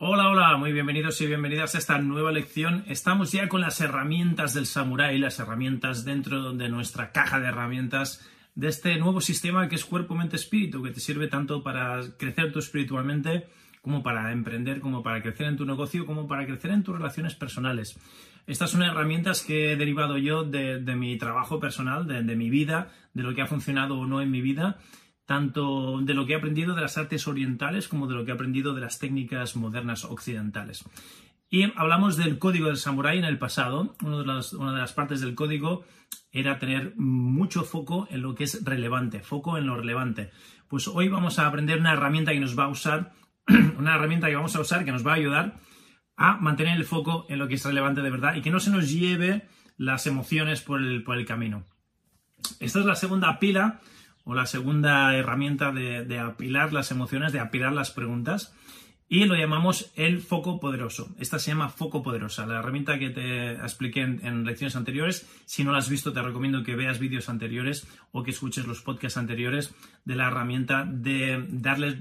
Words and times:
Hola, 0.00 0.28
hola, 0.28 0.56
muy 0.56 0.72
bienvenidos 0.72 1.20
y 1.20 1.26
bienvenidas 1.26 1.74
a 1.74 1.78
esta 1.78 1.98
nueva 1.98 2.30
lección. 2.30 2.84
Estamos 2.86 3.32
ya 3.32 3.48
con 3.48 3.60
las 3.60 3.80
herramientas 3.80 4.54
del 4.54 4.66
samurái, 4.66 5.18
las 5.18 5.40
herramientas 5.40 6.04
dentro 6.04 6.52
de 6.52 6.68
nuestra 6.68 7.10
caja 7.10 7.40
de 7.40 7.48
herramientas 7.48 8.24
de 8.54 8.68
este 8.68 8.96
nuevo 8.98 9.20
sistema 9.20 9.68
que 9.68 9.74
es 9.74 9.84
cuerpo, 9.84 10.14
mente, 10.14 10.36
espíritu, 10.36 10.84
que 10.84 10.92
te 10.92 11.00
sirve 11.00 11.26
tanto 11.26 11.64
para 11.64 12.00
crecer 12.16 12.52
tú 12.52 12.60
espiritualmente 12.60 13.48
como 13.82 14.04
para 14.04 14.30
emprender, 14.30 14.78
como 14.78 15.02
para 15.02 15.20
crecer 15.20 15.48
en 15.48 15.56
tu 15.56 15.66
negocio, 15.66 16.06
como 16.06 16.28
para 16.28 16.46
crecer 16.46 16.70
en 16.70 16.84
tus 16.84 16.96
relaciones 16.96 17.34
personales. 17.34 17.98
Estas 18.46 18.70
son 18.70 18.84
herramientas 18.84 19.42
que 19.42 19.72
he 19.72 19.76
derivado 19.76 20.16
yo 20.16 20.44
de, 20.44 20.78
mi 20.94 21.18
trabajo 21.18 21.58
personal, 21.58 22.06
de 22.06 22.36
mi 22.36 22.50
vida, 22.50 22.92
de 23.14 23.24
lo 23.24 23.34
que 23.34 23.42
ha 23.42 23.48
funcionado 23.48 23.98
o 23.98 24.06
no 24.06 24.22
en 24.22 24.30
mi 24.30 24.42
vida 24.42 24.78
tanto 25.28 26.00
de 26.00 26.14
lo 26.14 26.24
que 26.24 26.32
he 26.32 26.36
aprendido 26.36 26.74
de 26.74 26.80
las 26.80 26.96
artes 26.96 27.28
orientales 27.28 27.86
como 27.86 28.06
de 28.06 28.14
lo 28.14 28.24
que 28.24 28.30
he 28.30 28.34
aprendido 28.34 28.72
de 28.72 28.80
las 28.80 28.98
técnicas 28.98 29.56
modernas 29.56 30.06
occidentales. 30.06 30.86
Y 31.50 31.64
hablamos 31.76 32.16
del 32.16 32.38
código 32.38 32.68
del 32.68 32.78
samurái 32.78 33.18
en 33.18 33.26
el 33.26 33.36
pasado. 33.36 33.94
Una 34.02 34.20
de, 34.20 34.24
las, 34.24 34.54
una 34.54 34.72
de 34.72 34.78
las 34.78 34.94
partes 34.94 35.20
del 35.20 35.34
código 35.34 35.84
era 36.32 36.58
tener 36.58 36.94
mucho 36.96 37.62
foco 37.64 38.08
en 38.10 38.22
lo 38.22 38.34
que 38.34 38.44
es 38.44 38.64
relevante, 38.64 39.20
foco 39.20 39.58
en 39.58 39.66
lo 39.66 39.76
relevante. 39.76 40.30
Pues 40.66 40.88
hoy 40.88 41.10
vamos 41.10 41.38
a 41.38 41.46
aprender 41.46 41.78
una 41.78 41.92
herramienta 41.92 42.32
que 42.32 42.40
nos 42.40 42.58
va 42.58 42.64
a 42.64 42.68
usar, 42.68 43.12
una 43.78 43.96
herramienta 43.96 44.28
que 44.28 44.36
vamos 44.36 44.56
a 44.56 44.60
usar 44.60 44.86
que 44.86 44.92
nos 44.92 45.06
va 45.06 45.12
a 45.12 45.16
ayudar 45.16 45.60
a 46.16 46.38
mantener 46.38 46.78
el 46.78 46.86
foco 46.86 47.26
en 47.28 47.38
lo 47.38 47.48
que 47.48 47.56
es 47.56 47.64
relevante 47.66 48.00
de 48.00 48.10
verdad 48.10 48.34
y 48.34 48.40
que 48.40 48.50
no 48.50 48.60
se 48.60 48.70
nos 48.70 48.90
lleve 48.90 49.46
las 49.76 50.06
emociones 50.06 50.62
por 50.62 50.80
el, 50.80 51.04
por 51.04 51.18
el 51.18 51.26
camino. 51.26 51.64
Esta 52.60 52.78
es 52.78 52.86
la 52.86 52.94
segunda 52.94 53.38
pila 53.38 53.82
o 54.28 54.34
la 54.34 54.44
segunda 54.44 55.16
herramienta 55.16 55.72
de, 55.72 56.18
apilar 56.18 56.74
las 56.74 56.90
emociones, 56.90 57.32
de 57.32 57.40
apilar 57.40 57.72
las 57.72 57.90
preguntas, 57.90 58.54
y 59.08 59.24
lo 59.24 59.34
llamamos 59.34 59.90
el 59.96 60.20
foco 60.20 60.60
poderoso. 60.60 61.08
Esta 61.18 61.38
se 61.38 61.50
llama 61.50 61.70
foco 61.70 62.02
poderosa, 62.02 62.44
la 62.44 62.58
herramienta 62.58 62.98
que 62.98 63.08
te 63.08 63.52
expliqué 63.52 64.02
en, 64.02 64.44
lecciones 64.44 64.76
anteriores. 64.76 65.26
Si 65.46 65.64
no 65.64 65.72
la 65.72 65.78
has 65.78 65.88
visto, 65.88 66.12
te 66.12 66.20
recomiendo 66.20 66.62
que 66.62 66.76
veas 66.76 66.98
vídeos 66.98 67.30
anteriores 67.30 67.88
o 68.12 68.22
que 68.22 68.32
escuches 68.32 68.66
los 68.66 68.82
podcasts 68.82 69.16
anteriores 69.16 69.74
de 70.04 70.14
la 70.14 70.26
herramienta 70.26 70.84
de 70.84 71.46
darle 71.48 71.98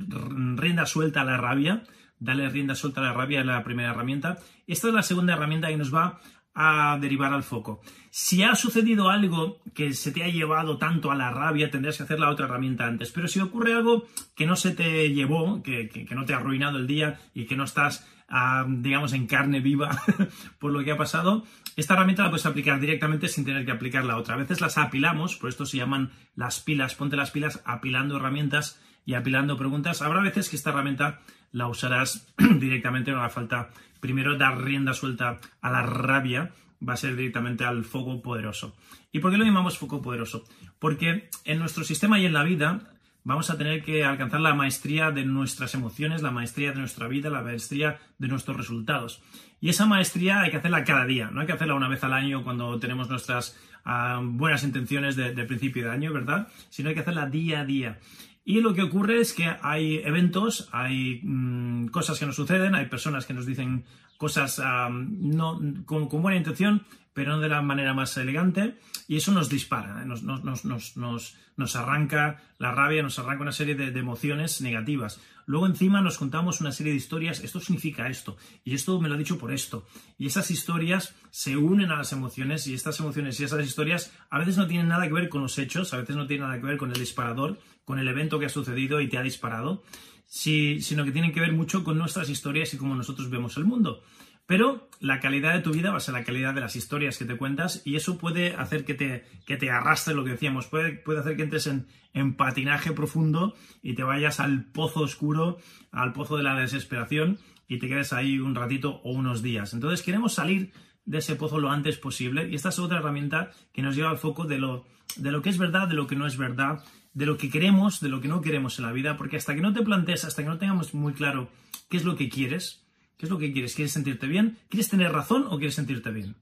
rienda 0.58 0.86
suelta 0.86 1.22
a 1.22 1.25
la 1.25 1.38
rabia. 1.38 1.83
Darle 2.20 2.50
rienda 2.50 2.75
suelta 2.75 3.00
a 3.00 3.05
la 3.05 3.14
rabia 3.14 3.39
es 3.39 3.45
la 3.45 3.64
primera 3.64 3.92
herramienta. 3.92 4.38
Esta 4.66 4.89
es 4.89 4.94
la 4.94 5.03
segunda 5.03 5.31
herramienta 5.31 5.70
que 5.70 5.78
nos 5.78 5.95
va 5.95 6.20
a 6.59 6.97
derivar 7.00 7.33
al 7.33 7.44
foco. 7.44 7.81
Si 8.09 8.41
ha 8.41 8.55
sucedido 8.55 9.09
algo 9.09 9.61
que 9.75 9.94
se 9.94 10.11
te 10.11 10.23
ha 10.23 10.27
llevado 10.27 10.80
tanto 10.80 11.11
a 11.11 11.16
la 11.16 11.30
rabia, 11.30 11.69
tendrías 11.69 11.97
que 11.97 12.03
hacer 12.03 12.19
la 12.19 12.31
otra 12.31 12.47
herramienta 12.47 12.88
antes. 12.88 13.11
Pero 13.11 13.27
si 13.27 13.39
ocurre 13.39 13.73
algo 13.73 14.08
que 14.36 14.47
no 14.47 14.55
se 14.55 14.72
te 14.72 15.14
llevó, 15.14 15.61
que, 15.61 16.08
no 16.09 16.25
te 16.25 16.33
ha 16.33 16.38
arruinado 16.38 16.80
el 16.80 16.88
día 16.88 17.19
y 17.36 17.45
que 17.45 17.55
no 17.55 17.64
estás, 17.64 18.08
ah, 18.27 18.66
digamos, 18.67 19.14
en 19.14 19.27
carne 19.27 19.59
viva 19.59 20.02
por 20.59 20.72
lo 20.72 20.83
que 20.83 20.91
ha 20.91 20.97
pasado, 20.97 21.43
esta 21.76 21.93
herramienta 21.93 22.23
la 22.23 22.32
puedes 22.32 22.48
aplicar 22.48 22.80
directamente 22.80 23.27
sin 23.27 23.45
tener 23.45 23.64
que 23.64 23.71
aplicar 23.71 24.03
la 24.03 24.17
otra. 24.17 24.33
A 24.33 24.37
veces 24.39 24.59
las 24.59 24.80
apilamos, 24.80 25.36
por 25.36 25.49
esto 25.49 25.67
se 25.67 25.77
llaman 25.77 26.09
las 26.36 26.59
pilas, 26.59 26.95
ponte 26.95 27.17
las 27.17 27.30
pilas 27.30 27.61
apilando 27.65 28.17
herramientas 28.17 28.82
y 29.08 29.16
apilando 29.16 29.58
preguntas. 29.58 30.04
Habrá 30.04 30.22
veces 30.22 30.50
que 30.50 30.58
esta 30.58 30.70
herramienta 30.70 31.22
la 31.54 31.68
usarás 31.68 32.28
directamente, 32.60 33.12
no 33.12 33.20
hará 33.20 33.30
falta 33.30 33.70
primero 34.02 34.38
dar 34.38 34.62
rienda 34.62 34.94
suelta 34.94 35.40
a 35.62 35.72
la 35.72 35.82
rabia, 35.82 36.52
va 36.88 36.94
a 36.94 36.98
ser 36.98 37.16
directamente 37.16 37.64
al 37.64 37.86
foco 37.86 38.22
poderoso. 38.22 38.76
¿Y 39.14 39.20
por 39.20 39.32
qué 39.32 39.38
lo 39.38 39.45
llamamos 39.45 39.78
foco 39.78 40.02
poderoso? 40.02 40.44
Porque 40.78 41.30
en 41.45 41.58
nuestro 41.58 41.86
sistema 41.86 42.20
y 42.20 42.26
en 42.26 42.34
la 42.34 42.44
vida 42.44 42.82
vamos 43.23 43.50
a 43.50 43.58
tener 43.58 43.82
que 43.82 44.04
alcanzar 44.04 44.42
la 44.42 44.54
maestría 44.54 45.10
de 45.12 45.24
nuestras 45.24 45.74
emociones, 45.74 46.22
la 46.22 46.32
maestría 46.32 46.74
de 46.74 46.80
nuestra 46.80 47.08
vida, 47.08 47.30
la 47.30 47.42
maestría 47.42 48.00
de 48.18 48.28
nuestros 48.28 48.58
resultados. 48.58 49.24
Y 49.62 49.70
esa 49.70 49.86
maestría 49.86 50.42
hay 50.42 50.52
que 50.52 50.58
hacerla 50.58 50.84
cada 50.84 51.06
día, 51.06 51.32
no 51.32 51.39
hay 51.39 51.48
que 51.48 51.54
hacerla 51.54 51.76
una 51.76 51.88
vez 51.88 52.04
al 52.04 52.14
año 52.14 52.44
cuando 52.44 52.78
tenemos 52.78 53.10
nuestras 53.10 53.58
ah, 53.86 54.20
buenas 54.22 54.64
intenciones 54.64 55.16
de, 55.16 55.34
de, 55.34 55.44
principio 55.45 55.86
de 55.86 55.92
año, 55.92 56.12
¿verdad? 56.12 56.50
Sino 56.70 56.89
hay 56.89 56.95
que 56.95 57.02
hacerla 57.02 57.26
día 57.28 57.62
a 57.62 57.66
día. 57.66 58.00
Y 58.49 58.61
lo 58.61 58.73
que 58.73 58.81
ocurre 58.81 59.19
es 59.19 59.33
que 59.33 59.58
hay 59.61 59.97
eventos, 60.05 60.69
hay 60.71 61.19
mm, 61.21 61.87
cosas 61.87 62.17
que 62.17 62.25
nos 62.25 62.37
suceden, 62.37 62.75
hay 62.75 62.85
personas 62.85 63.25
que 63.25 63.33
nos 63.33 63.45
dicen 63.45 63.83
cosas 64.15 64.61
no, 64.89 65.59
con, 65.85 66.08
buena 66.08 66.37
intención, 66.37 66.85
pero 67.11 67.33
no 67.33 67.41
de 67.41 67.49
la 67.49 67.61
manera 67.61 67.93
más 67.93 68.15
elegante, 68.15 68.80
y 69.09 69.17
eso 69.17 69.33
nos 69.33 69.49
dispara, 69.49 70.02
¿eh? 70.02 70.05
nos, 70.05 70.23
nos, 70.23 71.75
arranca 71.75 72.41
la 72.58 72.71
rabia, 72.71 73.03
nos 73.03 73.19
arranca 73.19 73.41
una 73.41 73.52
serie 73.52 73.75
de, 73.75 73.99
emociones 73.99 74.61
negativas. 74.61 75.19
Luego 75.45 75.65
encima 75.65 76.02
nos 76.02 76.17
contamos 76.17 76.61
una 76.61 76.71
serie 76.71 76.93
de 76.93 76.99
historias, 76.99 77.43
esto 77.43 77.59
significa 77.59 78.08
esto, 78.08 78.37
y 78.64 78.75
esto 78.75 79.02
me 79.02 79.09
lo 79.09 79.15
ha 79.15 79.17
dicho 79.17 79.37
por 79.37 79.52
esto. 79.52 79.85
Y 80.17 80.27
esas 80.27 80.52
historias 80.52 81.15
se 81.31 81.58
unen 81.58 81.91
a 81.91 81.97
las 81.97 82.14
emociones, 82.14 82.65
y 82.67 82.73
estas 82.73 82.97
emociones 83.02 83.41
y 83.41 83.43
esas 83.43 83.65
historias 83.65 84.14
a 84.29 84.39
veces 84.39 84.55
no 84.55 84.67
tienen 84.67 84.87
nada 84.87 85.05
que 85.05 85.14
ver 85.14 85.27
con 85.27 85.41
los 85.41 85.58
hechos, 85.58 85.93
a 85.93 85.97
veces 85.97 86.15
no 86.15 86.27
tienen 86.27 86.47
nada 86.47 86.61
que 86.61 86.65
ver 86.65 86.77
con 86.77 86.91
el 86.91 86.99
disparador, 86.99 87.58
con 87.87 87.99
el 87.99 88.08
evento 88.09 88.37
que 88.37 88.48
ha 88.48 88.49
sucedido 88.49 88.99
y 88.99 89.08
te 89.08 89.17
ha 89.17 89.21
disparado, 89.21 89.81
sino 90.27 91.05
que 91.05 91.11
tienen 91.14 91.31
que 91.31 91.39
ver 91.39 91.53
mucho 91.53 91.86
con 91.86 91.98
nuestras 91.98 92.30
historias 92.30 92.73
y 92.73 92.77
cómo 92.77 92.95
nosotros 92.95 93.30
vemos 93.30 93.55
el 93.55 93.64
mundo. 93.64 94.03
Pero 94.45 94.89
la 94.99 95.21
calidad 95.21 95.53
de 95.53 95.61
tu 95.61 95.71
vida 95.71 95.92
va 95.92 95.97
a 95.97 96.02
ser 96.02 96.14
la 96.14 96.26
calidad 96.26 96.53
de 96.53 96.59
las 96.59 96.76
historias 96.76 97.17
que 97.17 97.23
te 97.23 97.37
cuentas 97.37 97.81
y 97.86 97.95
eso 97.95 98.17
puede 98.17 98.55
hacer 98.55 98.83
que 98.83 98.93
te, 98.93 99.23
que 99.45 99.55
te 99.55 99.71
arrastre 99.71 100.15
lo 100.15 100.26
que 100.26 100.31
decíamos, 100.31 100.67
puede, 100.67 100.97
puede 100.97 101.21
hacer 101.21 101.37
que 101.37 101.43
entres 101.43 101.65
en, 101.67 101.87
en, 102.14 102.36
patinaje 102.36 102.92
profundo 102.92 103.55
y 103.81 103.93
te 103.93 104.03
vayas 104.03 104.42
al 104.42 104.65
pozo 104.65 104.99
oscuro, 104.99 105.58
al 105.93 106.11
pozo 106.11 106.36
de 106.36 106.43
la 106.43 106.59
desesperación 106.59 107.39
y 107.70 107.80
te 107.80 107.87
quedes 107.87 108.11
ahí 108.11 108.39
un 108.39 108.53
ratito 108.53 108.99
o 109.05 109.11
unos 109.11 109.42
días. 109.42 109.73
Entonces 109.73 110.03
queremos 110.03 110.33
salir 110.33 110.73
de 111.08 111.18
ese 111.18 111.36
pozo 111.36 111.58
lo 111.58 111.72
antes 111.72 111.98
posible 111.98 112.48
y 112.50 112.56
esta 112.56 112.70
es 112.70 112.78
otra 112.78 113.00
herramienta 113.00 113.52
que 113.73 113.82
nos 113.82 113.95
lleva 113.95 114.12
al 114.12 114.18
foco 114.18 114.44
de 114.44 114.60
lo, 114.60 114.86
de 115.16 115.32
lo 115.32 115.42
que 115.42 115.50
es 115.50 115.58
verdad, 115.58 115.88
de 115.88 115.95
lo 115.95 116.06
que 116.06 116.16
no 116.16 116.28
es 116.28 116.38
verdad, 116.38 116.84
de 117.14 117.26
lo 117.26 117.38
que 117.38 117.50
queremos, 117.50 118.02
de 118.02 118.10
lo 118.10 118.22
que 118.22 118.28
no 118.28 118.42
queremos 118.42 118.78
en 118.78 118.86
la 118.86 118.92
vida, 118.92 119.18
porque 119.18 119.38
hasta 119.38 119.56
que 119.56 119.62
no 119.62 119.73
te 119.73 119.82
plantees, 119.82 120.26
hasta 120.26 120.44
que 120.44 120.50
no 120.50 120.58
tengamos 120.58 120.94
muy 120.94 121.14
claro 121.14 121.50
qué 121.90 121.98
es 121.98 122.04
lo 122.04 122.16
que 122.18 122.30
quieres, 122.30 122.86
qué 123.18 123.26
es 123.26 123.32
lo 123.32 123.40
que 123.40 123.52
quieres, 123.52 123.73
¿quieres 123.73 123.94
sentirte 123.94 124.28
bien? 124.28 124.60
¿Quieres 124.70 124.90
tener 124.90 125.12
razón 125.12 125.45
o 125.50 125.58
quieres 125.58 125.76
sentirte 125.76 126.12
bien? 126.12 126.36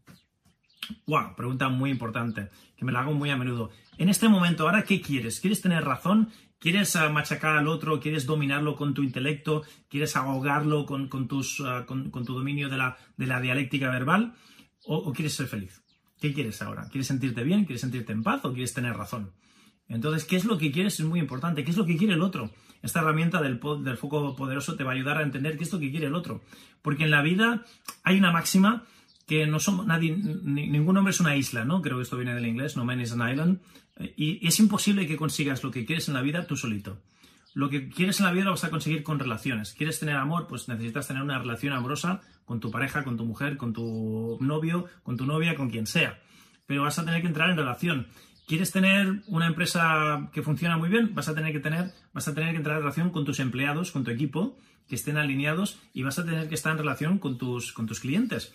Wow, 1.05 1.35
pregunta 1.35 1.69
muy 1.69 1.91
importante, 1.91 2.49
que 2.75 2.85
me 2.85 2.91
la 2.91 3.01
hago 3.01 3.13
muy 3.13 3.29
a 3.29 3.37
menudo. 3.37 3.69
En 3.97 4.09
este 4.09 4.27
momento, 4.27 4.63
¿ahora 4.63 4.83
qué 4.83 4.99
quieres? 4.99 5.39
¿Quieres 5.39 5.61
tener 5.61 5.83
razón? 5.83 6.29
¿Quieres 6.59 6.95
ah, 6.95 7.09
machacar 7.09 7.55
al 7.57 7.67
otro? 7.67 7.99
¿Quieres 7.99 8.25
dominarlo 8.25 8.75
con 8.75 8.93
tu 8.95 9.03
intelecto? 9.03 9.63
¿Quieres 9.89 10.15
ahogarlo 10.15 10.85
con, 10.85 11.09
tus, 11.27 11.61
ah, 11.63 11.85
con, 11.85 12.11
tu 12.11 12.33
dominio 12.33 12.69
de 12.69 12.77
la, 12.77 12.97
de 13.17 13.27
la 13.27 13.39
dialéctica 13.39 13.89
verbal? 13.89 14.33
¿O 14.85 15.11
quieres 15.13 15.33
ser 15.33 15.47
feliz? 15.47 15.81
¿Qué 16.19 16.33
quieres 16.33 16.61
ahora? 16.61 16.87
¿Quieres 16.89 17.07
sentirte 17.07 17.43
bien? 17.43 17.65
¿Quieres 17.65 17.81
sentirte 17.81 18.13
en 18.13 18.23
paz 18.23 18.43
o 18.45 18.53
quieres 18.53 18.73
tener 18.73 18.95
razón? 18.95 19.31
Entonces, 19.87 20.25
¿qué 20.25 20.35
es 20.35 20.45
lo 20.45 20.57
que 20.57 20.71
quieres? 20.71 20.99
Es 20.99 21.05
muy 21.05 21.19
importante. 21.19 21.63
¿Qué 21.63 21.71
es 21.71 21.77
lo 21.77 21.85
que 21.85 21.97
quiere 21.97 22.13
el 22.13 22.21
otro? 22.21 22.51
Esta 22.81 23.01
herramienta 23.01 23.41
del, 23.41 23.59
foco 23.59 24.35
poderoso 24.35 24.75
te 24.75 24.83
va 24.83 24.91
a 24.91 24.95
ayudar 24.95 25.17
a 25.17 25.23
entender 25.23 25.57
qué 25.57 25.63
es 25.63 25.73
lo 25.73 25.79
que 25.79 25.91
quiere 25.91 26.07
el 26.07 26.15
otro. 26.15 26.41
Porque 26.81 27.03
en 27.03 27.11
la 27.11 27.21
vida 27.21 27.65
hay 28.03 28.17
una 28.17 28.31
máxima 28.31 28.85
que 29.27 29.47
no 29.47 29.59
somos 29.59 29.87
nadie, 29.87 30.15
ningún 30.15 30.97
hombre 30.97 31.11
es 31.11 31.19
una 31.19 31.35
isla, 31.35 31.65
¿no? 31.65 31.81
Creo 31.81 31.97
que 31.97 32.03
esto 32.03 32.15
viene 32.15 32.35
del 32.35 32.45
inglés, 32.45 32.77
no 32.77 32.85
man 32.85 33.01
is 33.01 33.11
an 33.11 33.27
island. 33.27 33.59
Y, 34.15 34.45
es 34.45 34.59
imposible 34.59 35.07
que 35.07 35.17
consigas 35.17 35.63
lo 35.63 35.71
que 35.71 35.85
quieres 35.85 36.07
en 36.07 36.13
la 36.13 36.21
vida 36.21 36.45
tú 36.45 36.55
solito. 36.55 37.01
Lo 37.55 37.69
que 37.69 37.87
quieres 37.87 38.19
en 38.19 38.25
la 38.25 38.33
vida 38.33 38.43
lo 38.43 38.51
vas 38.51 38.65
a 38.65 38.69
conseguir 38.69 39.01
con 39.01 39.17
relaciones. 39.17 39.73
¿Quieres 39.73 39.97
tener 39.97 40.17
amor? 40.17 40.45
Pues 40.47 40.67
necesitas 40.67 41.07
tener 41.07 41.23
una 41.23 41.39
relación 41.39 41.71
amorosa 41.71 42.21
con 42.43 42.59
tu 42.59 42.69
pareja, 42.69 43.05
con 43.05 43.15
tu 43.15 43.23
mujer, 43.23 43.55
con 43.55 43.71
tu 43.71 44.37
novio, 44.41 44.87
con 45.03 45.15
tu 45.15 45.25
novia, 45.25 45.55
con 45.55 45.69
quien 45.69 45.87
sea. 45.87 46.19
Pero 46.65 46.83
vas 46.83 46.99
a 46.99 47.05
tener 47.05 47.21
que 47.21 47.27
entrar 47.27 47.49
en 47.49 47.55
relación. 47.55 48.07
¿Quieres 48.45 48.73
tener 48.73 49.23
una 49.27 49.47
empresa 49.47 50.29
que 50.33 50.43
funciona 50.43 50.77
muy 50.77 50.89
bien? 50.89 51.15
Vas 51.15 51.29
a 51.29 51.33
tener 51.33 51.53
que 51.53 51.61
tener, 51.61 51.93
vas 52.11 52.27
a 52.27 52.35
tener 52.35 52.51
que 52.51 52.57
entrar 52.57 52.75
en 52.75 52.83
relación 52.83 53.09
con 53.11 53.23
tus 53.23 53.39
empleados, 53.39 53.91
con 53.91 54.03
tu 54.03 54.11
equipo, 54.11 54.57
que 54.89 54.95
estén 54.95 55.15
alineados 55.15 55.79
y 55.93 56.03
vas 56.03 56.19
a 56.19 56.25
tener 56.25 56.49
que 56.49 56.55
estar 56.55 56.73
en 56.73 56.79
relación 56.79 57.19
con 57.19 57.37
tus, 57.37 57.71
con 57.71 57.85
tus 57.85 58.01
clientes. 58.01 58.53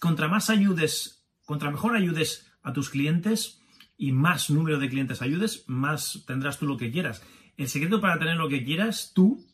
Contra 0.00 0.28
más 0.28 0.50
ayudes, 0.50 1.24
contra 1.46 1.70
mejor 1.70 1.96
ayudes 1.96 2.46
a 2.62 2.74
tus 2.74 2.90
clientes 2.90 3.63
y 3.96 4.12
más 4.12 4.50
número 4.50 4.78
de 4.78 4.88
clientes 4.88 5.22
ayudes, 5.22 5.64
más 5.66 6.24
tendrás 6.26 6.58
tú 6.58 6.66
lo 6.66 6.76
que 6.76 6.90
quieras. 6.90 7.22
El 7.56 7.68
secreto 7.68 8.00
para 8.00 8.18
tener 8.18 8.36
lo 8.36 8.48
que 8.48 8.64
quieras 8.64 9.12
tú 9.14 9.44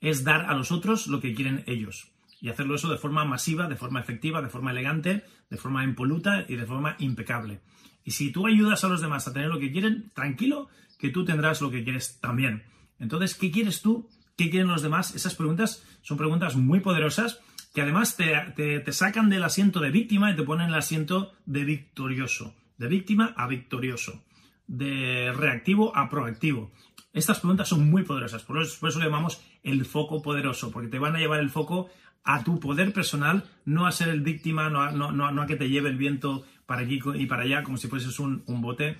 es 0.00 0.24
dar 0.24 0.42
a 0.42 0.54
los 0.54 0.72
otros 0.72 1.06
lo 1.06 1.20
que 1.20 1.34
quieren 1.34 1.64
ellos. 1.66 2.12
Y 2.40 2.48
hacerlo 2.48 2.74
eso 2.74 2.90
de 2.90 2.96
forma 2.96 3.24
masiva, 3.24 3.68
de 3.68 3.76
forma 3.76 4.00
efectiva, 4.00 4.40
de 4.40 4.48
forma 4.48 4.70
elegante, 4.70 5.24
de 5.50 5.56
forma 5.56 5.84
impoluta 5.84 6.46
y 6.48 6.56
de 6.56 6.64
forma 6.64 6.96
impecable. 6.98 7.60
Y 8.04 8.12
si 8.12 8.32
tú 8.32 8.46
ayudas 8.46 8.82
a 8.82 8.88
los 8.88 9.02
demás 9.02 9.28
a 9.28 9.32
tener 9.32 9.48
lo 9.48 9.58
que 9.58 9.70
quieren, 9.70 10.10
tranquilo 10.14 10.68
que 10.98 11.10
tú 11.10 11.24
tendrás 11.24 11.60
lo 11.60 11.70
que 11.70 11.84
quieres 11.84 12.18
también. 12.20 12.62
Entonces, 12.98 13.34
¿qué 13.34 13.50
quieres 13.50 13.82
tú? 13.82 14.08
¿Qué 14.36 14.48
quieren 14.48 14.68
los 14.68 14.82
demás? 14.82 15.14
Esas 15.14 15.34
preguntas 15.34 15.84
son 16.02 16.16
preguntas 16.16 16.56
muy 16.56 16.80
poderosas 16.80 17.40
que 17.74 17.82
además 17.82 18.16
te, 18.16 18.80
te 18.80 18.92
sacan 18.92 19.28
del 19.28 19.44
asiento 19.44 19.80
de 19.80 19.90
víctima 19.90 20.30
y 20.30 20.36
te 20.36 20.42
ponen 20.42 20.68
el 20.68 20.74
asiento 20.74 21.32
de 21.46 21.64
victorioso. 21.64 22.54
De 22.80 22.88
víctima 22.88 23.34
a 23.36 23.46
victorioso. 23.46 24.24
De 24.66 25.34
reactivo 25.36 25.94
a 25.94 26.08
proactivo. 26.08 26.72
Estas 27.12 27.40
preguntas 27.40 27.68
son 27.68 27.90
muy 27.90 28.04
poderosas, 28.04 28.42
por 28.42 28.62
eso, 28.62 28.98
le 28.98 29.04
llamamos 29.04 29.42
el 29.62 29.84
foco 29.84 30.22
poderoso, 30.22 30.70
porque 30.70 30.88
te 30.88 30.98
van 30.98 31.14
a 31.14 31.18
llevar 31.18 31.40
el 31.40 31.50
foco 31.50 31.90
a 32.24 32.42
tu 32.42 32.58
poder 32.58 32.94
personal, 32.94 33.44
no 33.66 33.86
a 33.86 33.92
ser 33.92 34.08
el 34.08 34.22
víctima, 34.22 34.70
no 34.70 35.42
a, 35.42 35.46
que 35.46 35.56
te 35.56 35.68
lleve 35.68 35.90
el 35.90 35.98
viento 35.98 36.46
para 36.64 36.80
aquí 36.80 37.00
y 37.16 37.26
para 37.26 37.42
allá 37.42 37.62
como 37.64 37.76
si 37.76 37.86
fueses 37.86 38.18
un, 38.18 38.42
bote, 38.46 38.96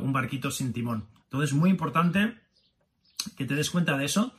un 0.00 0.14
barquito 0.14 0.50
sin 0.50 0.72
timón. 0.72 1.06
Entonces 1.24 1.50
es 1.50 1.56
muy 1.56 1.68
importante 1.68 2.38
que 3.36 3.44
te 3.44 3.54
des 3.54 3.68
cuenta 3.68 3.98
de 3.98 4.06
eso 4.06 4.34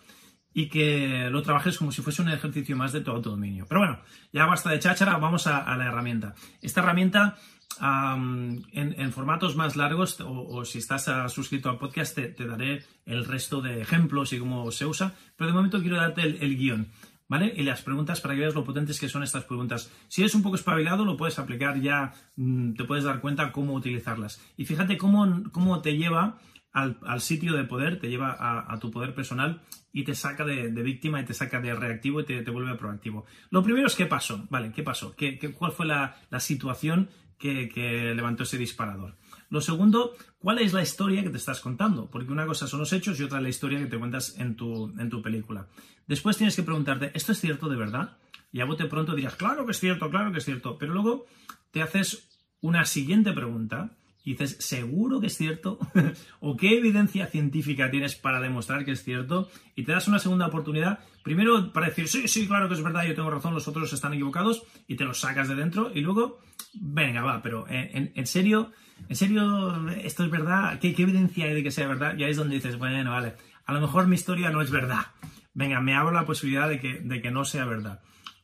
y 0.55 0.69
que 0.69 1.29
lo 1.29 1.43
trabajes 1.43 1.77
como 1.77 1.91
si 1.91 2.01
fuese 2.01 2.23
un 2.23 2.29
ejercicio 2.29 2.75
más 2.75 2.93
de 2.93 3.01
tu 3.01 3.11
autodominio. 3.11 3.67
Pero 3.69 3.81
bueno, 3.81 3.99
ya 4.33 4.47
basta 4.47 4.71
de 4.71 4.79
cháchara, 4.79 5.17
vamos 5.17 5.45
a 5.45 5.77
la 5.77 5.85
herramienta. 5.85 6.33
Esta 6.61 6.81
herramienta 6.81 7.37
en, 7.79 9.11
formatos 9.11 9.55
más 9.55 9.75
largos 9.75 10.19
o, 10.21 10.65
si 10.65 10.79
estás 10.79 11.07
ah, 11.07 11.29
suscrito 11.29 11.69
al 11.69 11.77
podcast 11.77 12.15
te, 12.15 12.45
daré 12.45 12.83
el 13.05 13.25
resto 13.25 13.61
de 13.61 13.81
ejemplos 13.81 14.33
y 14.33 14.39
cómo 14.39 14.71
se 14.71 14.85
usa, 14.85 15.13
pero 15.35 15.49
de 15.49 15.53
momento 15.53 15.81
quiero 15.81 15.97
darte 15.97 16.21
el, 16.21 16.57
guion. 16.57 16.87
¿Vale? 17.27 17.53
Y 17.55 17.63
las 17.63 17.81
preguntas 17.81 18.19
para 18.19 18.33
que 18.33 18.41
veas 18.41 18.55
lo 18.55 18.65
potentes 18.65 18.99
que 18.99 19.07
son 19.07 19.23
estas 19.23 19.45
preguntas. 19.45 19.89
Si 20.09 20.19
eres 20.19 20.35
un 20.35 20.43
poco 20.43 20.57
espabilado, 20.57 21.05
lo 21.05 21.15
puedes 21.15 21.39
aplicar 21.39 21.79
ya, 21.79 22.11
mm, 22.35 22.73
te 22.73 22.83
puedes 22.83 23.05
dar 23.05 23.21
cuenta 23.21 23.53
cómo 23.53 23.73
utilizarlas. 23.73 24.41
Y 24.57 24.65
fíjate 24.65 24.97
cómo, 24.97 25.49
cómo 25.53 25.81
te 25.81 25.95
lleva 25.95 26.39
al, 26.73 27.21
sitio 27.21 27.53
de 27.53 27.63
poder, 27.63 27.99
te 27.99 28.09
lleva 28.09 28.35
a, 28.39 28.79
tu 28.79 28.91
poder 28.91 29.13
personal 29.13 29.61
y 29.91 30.03
te 30.03 30.15
saca 30.15 30.45
de, 30.45 30.69
víctima 30.69 31.19
y 31.21 31.25
te 31.25 31.33
saca 31.33 31.59
de 31.59 31.73
reactivo 31.73 32.21
y 32.21 32.25
te, 32.25 32.49
vuelve 32.49 32.75
proactivo. 32.75 33.25
Lo 33.49 33.63
primero 33.63 33.87
es 33.87 33.95
qué 33.95 34.05
pasó, 34.05 34.45
¿vale? 34.49 34.71
¿Qué 34.71 34.83
pasó? 34.83 35.15
¿Qué, 35.15 35.37
cuál 35.57 35.71
fue 35.71 35.85
la, 35.85 36.17
la 36.29 36.39
situación 36.39 37.09
que, 37.41 38.13
levantó 38.15 38.43
ese 38.43 38.57
disparador. 38.57 39.15
Lo 39.49 39.59
segundo, 39.59 40.15
¿cuál 40.39 40.59
es 40.59 40.71
la 40.71 40.81
historia 40.81 41.23
que 41.23 41.29
te 41.29 41.37
estás 41.37 41.59
contando? 41.59 42.09
Porque 42.09 42.31
una 42.31 42.45
cosa 42.45 42.67
son 42.67 42.79
los 42.79 42.93
hechos 42.93 43.19
y 43.19 43.23
otra 43.23 43.39
es 43.39 43.43
la 43.43 43.49
historia 43.49 43.79
que 43.79 43.87
te 43.87 43.97
cuentas 43.97 44.35
en 44.37 44.55
tu, 44.55 44.93
en 44.97 45.09
tu 45.09 45.21
película. 45.21 45.67
Después 46.07 46.37
tienes 46.37 46.55
que 46.55 46.63
preguntarte, 46.63 47.11
¿esto 47.13 47.33
es 47.33 47.39
cierto 47.39 47.67
de 47.67 47.75
verdad? 47.75 48.17
Y 48.53 48.61
a 48.61 48.65
bote 48.65 48.85
pronto 48.85 49.15
dirás, 49.15 49.35
claro 49.35 49.65
que 49.65 49.71
es 49.71 49.79
cierto, 49.79 50.09
claro 50.09 50.31
que 50.31 50.37
es 50.37 50.45
cierto. 50.45 50.77
Pero 50.77 50.93
luego 50.93 51.25
te 51.71 51.81
haces 51.81 52.29
una 52.61 52.85
siguiente 52.85 53.33
pregunta 53.33 53.97
y 54.23 54.31
dices, 54.31 54.57
¿seguro 54.59 55.19
que 55.19 55.27
es 55.27 55.37
cierto? 55.37 55.79
¿O 56.39 56.55
qué 56.55 56.77
evidencia 56.77 57.27
científica 57.27 57.89
tienes 57.89 58.15
para 58.15 58.39
demostrar 58.39 58.85
que 58.85 58.91
es 58.91 59.03
cierto? 59.03 59.49
Y 59.75 59.83
te 59.83 59.91
das 59.91 60.07
una 60.07 60.19
segunda 60.19 60.47
oportunidad, 60.47 60.99
primero 61.23 61.73
para 61.73 61.87
decir, 61.87 62.07
sí, 62.07 62.27
sí, 62.27 62.47
claro 62.47 62.67
que 62.67 62.75
es 62.75 62.83
verdad, 62.83 63.05
yo 63.05 63.15
tengo 63.15 63.31
razón, 63.31 63.53
los 63.53 63.67
otros 63.67 63.91
están 63.93 64.13
equivocados, 64.13 64.63
y 64.87 64.95
te 64.95 65.05
los 65.05 65.19
sacas 65.19 65.47
de 65.47 65.55
dentro, 65.55 65.91
y 65.93 66.01
luego, 66.01 66.39
venga, 66.73 67.21
va, 67.21 67.41
pero 67.41 67.65
eh, 67.67 68.11
en, 68.13 68.27
serio, 68.27 68.71
en 69.09 69.15
serio, 69.15 69.89
esto 70.03 70.23
es 70.23 70.29
verdad, 70.29 70.79
¿Qué, 70.79 70.89
evidencia 70.97 71.45
hay 71.45 71.55
de 71.55 71.63
que 71.63 71.71
sea 71.71 71.87
verdad? 71.87 72.15
Y 72.17 72.23
ahí 72.23 72.31
es 72.31 72.37
donde 72.37 72.55
dices, 72.55 72.77
bueno, 72.77 73.11
vale, 73.11 73.33
a 73.65 73.73
lo 73.73 73.81
mejor 73.81 74.07
mi 74.07 74.15
historia 74.15 74.51
no 74.51 74.61
es 74.61 74.69
verdad. 74.69 75.07
Venga, 75.53 75.81
me 75.81 75.95
abro 75.95 76.11
la 76.11 76.25
posibilidad 76.25 76.69
de 76.69 76.79
que, 76.79 76.99
de 76.99 77.21
que 77.21 77.31
no 77.31 77.43
sea 77.43 77.65
verdad. 77.65 78.01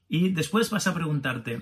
Y 0.09 0.29
después 0.29 0.69
vas 0.69 0.87
a 0.87 0.93
preguntarte, 0.93 1.61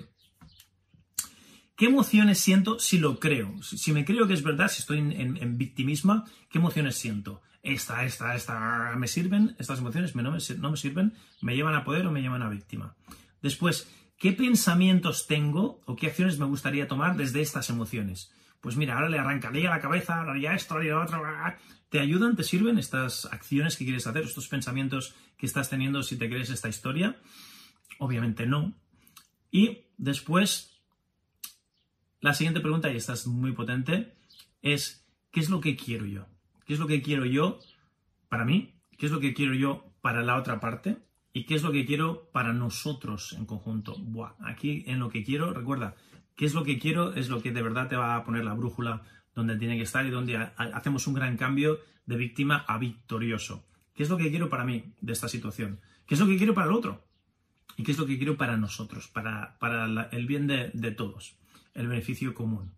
¿Qué 1.76 1.84
emociones 1.86 2.38
siento 2.38 2.78
si 2.78 2.98
lo 2.98 3.20
creo? 3.20 3.62
Si 3.62 3.92
me 3.92 4.06
creo 4.06 4.26
que 4.26 4.32
es 4.32 4.42
verdad, 4.42 4.68
si 4.68 4.80
estoy 4.80 4.98
en, 4.98 5.58
victimismo, 5.58 6.24
¿qué 6.48 6.56
emociones 6.56 6.96
siento? 6.96 7.42
Esta, 7.62 8.04
esta, 8.06 8.34
esta, 8.34 8.94
¿me 8.96 9.06
sirven? 9.08 9.54
¿Estas 9.58 9.80
emociones 9.80 10.14
no 10.16 10.30
me, 10.70 10.76
sirven? 10.76 11.12
¿Me 11.42 11.54
llevan 11.54 11.74
a 11.74 11.84
poder 11.84 12.06
o 12.06 12.10
me 12.10 12.22
llevan 12.22 12.40
a 12.40 12.48
víctima? 12.48 12.96
Después, 13.42 13.92
¿qué 14.16 14.32
pensamientos 14.32 15.26
tengo 15.26 15.82
o 15.84 15.96
qué 15.96 16.06
acciones 16.06 16.38
me 16.38 16.46
gustaría 16.46 16.88
tomar 16.88 17.14
desde 17.14 17.42
estas 17.42 17.68
emociones? 17.68 18.32
Pues 18.62 18.76
mira, 18.76 18.94
ahora 18.94 19.10
le 19.10 19.18
arrancaría 19.18 19.68
la 19.68 19.80
cabeza, 19.80 20.20
ahora 20.20 20.32
haría 20.32 20.54
esto, 20.54 20.76
haría 20.76 20.94
lo 20.94 21.02
otro. 21.02 21.22
¿Te 21.90 22.00
ayudan, 22.00 22.36
te 22.36 22.42
sirven 22.42 22.78
estas 22.78 23.26
acciones 23.26 23.76
que 23.76 23.84
quieres 23.84 24.06
hacer, 24.06 24.22
estos 24.22 24.48
pensamientos 24.48 25.14
que 25.36 25.44
estás 25.44 25.68
teniendo 25.68 26.02
si 26.02 26.16
te 26.16 26.30
crees 26.30 26.48
esta 26.48 26.70
historia? 26.70 27.20
Obviamente 27.98 28.46
no. 28.46 28.72
Y 29.50 29.88
después, 29.98 30.75
la 32.26 32.34
siguiente 32.34 32.60
pregunta, 32.60 32.92
y 32.92 32.96
esta 32.96 33.12
es 33.12 33.28
muy 33.28 33.52
potente, 33.52 34.16
es 34.60 35.06
¿qué 35.30 35.38
es 35.38 35.48
lo 35.48 35.60
que 35.60 35.76
quiero 35.76 36.06
yo? 36.06 36.26
¿Qué 36.64 36.74
es 36.74 36.80
lo 36.80 36.88
que 36.88 37.00
quiero 37.00 37.24
yo 37.24 37.60
para 38.28 38.44
mí? 38.44 38.74
¿Qué 38.98 39.06
es 39.06 39.12
lo 39.12 39.20
que 39.20 39.32
quiero 39.32 39.54
yo 39.54 39.92
para 40.00 40.24
la 40.24 40.34
otra 40.34 40.58
parte? 40.58 40.98
¿Y 41.32 41.44
qué 41.44 41.54
es 41.54 41.62
lo 41.62 41.70
que 41.70 41.86
quiero 41.86 42.28
para 42.32 42.52
nosotros 42.52 43.32
en 43.38 43.46
conjunto? 43.46 43.94
Buah, 43.96 44.32
aquí 44.40 44.82
en 44.88 44.98
lo 44.98 45.08
que 45.08 45.22
quiero, 45.22 45.54
recuerda, 45.54 45.94
¿qué 46.34 46.46
es 46.46 46.54
lo 46.54 46.64
que 46.64 46.80
quiero? 46.80 47.14
Es 47.14 47.28
lo 47.28 47.40
que 47.40 47.52
de 47.52 47.62
verdad 47.62 47.86
te 47.86 47.94
va 47.94 48.16
a 48.16 48.24
poner 48.24 48.44
la 48.44 48.54
brújula 48.54 49.04
donde 49.32 49.56
tiene 49.56 49.76
que 49.76 49.84
estar 49.84 50.04
y 50.04 50.10
donde 50.10 50.36
hacemos 50.56 51.06
un 51.06 51.14
gran 51.14 51.36
cambio 51.36 51.78
de 52.06 52.16
víctima 52.16 52.64
a 52.66 52.76
victorioso. 52.78 53.64
¿Qué 53.94 54.02
es 54.02 54.10
lo 54.10 54.16
que 54.16 54.30
quiero 54.30 54.48
para 54.48 54.64
mí 54.64 54.94
de 55.00 55.12
esta 55.12 55.28
situación? 55.28 55.78
¿Qué 56.06 56.14
es 56.14 56.20
lo 56.20 56.26
que 56.26 56.38
quiero 56.38 56.54
para 56.54 56.66
el 56.66 56.72
otro? 56.72 57.04
¿Y 57.76 57.84
qué 57.84 57.92
es 57.92 57.98
lo 57.98 58.06
que 58.06 58.16
quiero 58.16 58.36
para 58.36 58.56
nosotros, 58.56 59.06
para, 59.06 60.08
el 60.10 60.26
bien 60.26 60.48
de 60.48 60.90
todos? 60.90 61.36
El 61.76 61.88
beneficio 61.88 62.34
común. 62.34 62.74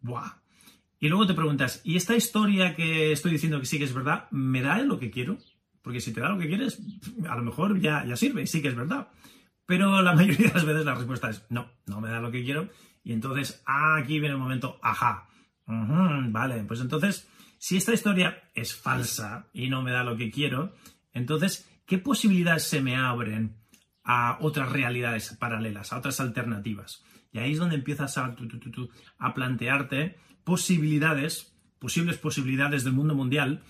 ¡Buah! 0.00 0.44
Y 0.98 1.08
luego 1.08 1.26
te 1.26 1.34
preguntas, 1.34 1.80
¿y 1.84 1.96
esta 1.96 2.16
historia 2.16 2.74
que 2.74 3.12
estoy 3.12 3.32
diciendo 3.32 3.60
que 3.60 3.66
sí 3.66 3.78
que 3.78 3.84
es 3.84 3.92
verdad, 3.92 4.28
me 4.30 4.62
da 4.62 4.78
lo 4.78 4.98
que 4.98 5.10
quiero? 5.10 5.38
Porque 5.82 6.00
si 6.00 6.12
te 6.12 6.20
da 6.20 6.30
lo 6.30 6.38
que 6.38 6.48
quieres, 6.48 6.80
a 7.28 7.36
lo 7.36 7.42
mejor 7.42 7.78
ya, 7.80 8.04
ya 8.06 8.16
sirve, 8.16 8.46
sí 8.46 8.62
que 8.62 8.68
es 8.68 8.76
verdad. 8.76 9.08
Pero 9.66 10.02
la 10.02 10.12
mayoría 10.16 10.48
de 10.48 10.54
las 10.54 10.64
veces 10.64 10.84
la 10.84 10.94
respuesta 10.94 11.30
es 11.30 11.44
no, 11.50 11.70
no 11.86 12.00
me 12.00 12.08
da 12.08 12.20
lo 12.20 12.30
que 12.30 12.44
quiero. 12.44 12.70
Y 13.02 13.12
entonces 13.12 13.62
aquí 13.66 14.18
viene 14.18 14.34
el 14.34 14.40
momento, 14.40 14.78
ajá. 14.82 15.28
vale, 15.66 16.64
pues 16.64 16.80
entonces, 16.80 17.28
si 17.58 17.76
esta 17.76 17.92
historia 17.92 18.50
es 18.54 18.74
falsa 18.74 19.48
y 19.52 19.68
no 19.68 19.82
me 19.82 19.90
da 19.90 20.04
lo 20.04 20.16
que 20.16 20.30
quiero, 20.30 20.74
entonces, 21.12 21.68
¿qué 21.86 21.98
posibilidades 21.98 22.64
se 22.64 22.80
me 22.80 22.96
abren 22.96 23.56
a 24.04 24.38
otras 24.40 24.72
realidades 24.72 25.36
paralelas, 25.38 25.92
a 25.92 25.98
otras 25.98 26.18
alternativas? 26.20 27.04
Y 27.34 27.38
ahí 27.40 27.52
es 27.52 27.58
donde 27.58 27.74
empiezas 27.74 28.16
a, 28.16 28.34
a 29.18 29.34
plantearte 29.34 30.16
posibilidades, 30.44 31.52
posibles 31.80 32.16
posibilidades 32.16 32.84
del 32.84 32.92
mundo 32.92 33.14
mundial, 33.14 33.62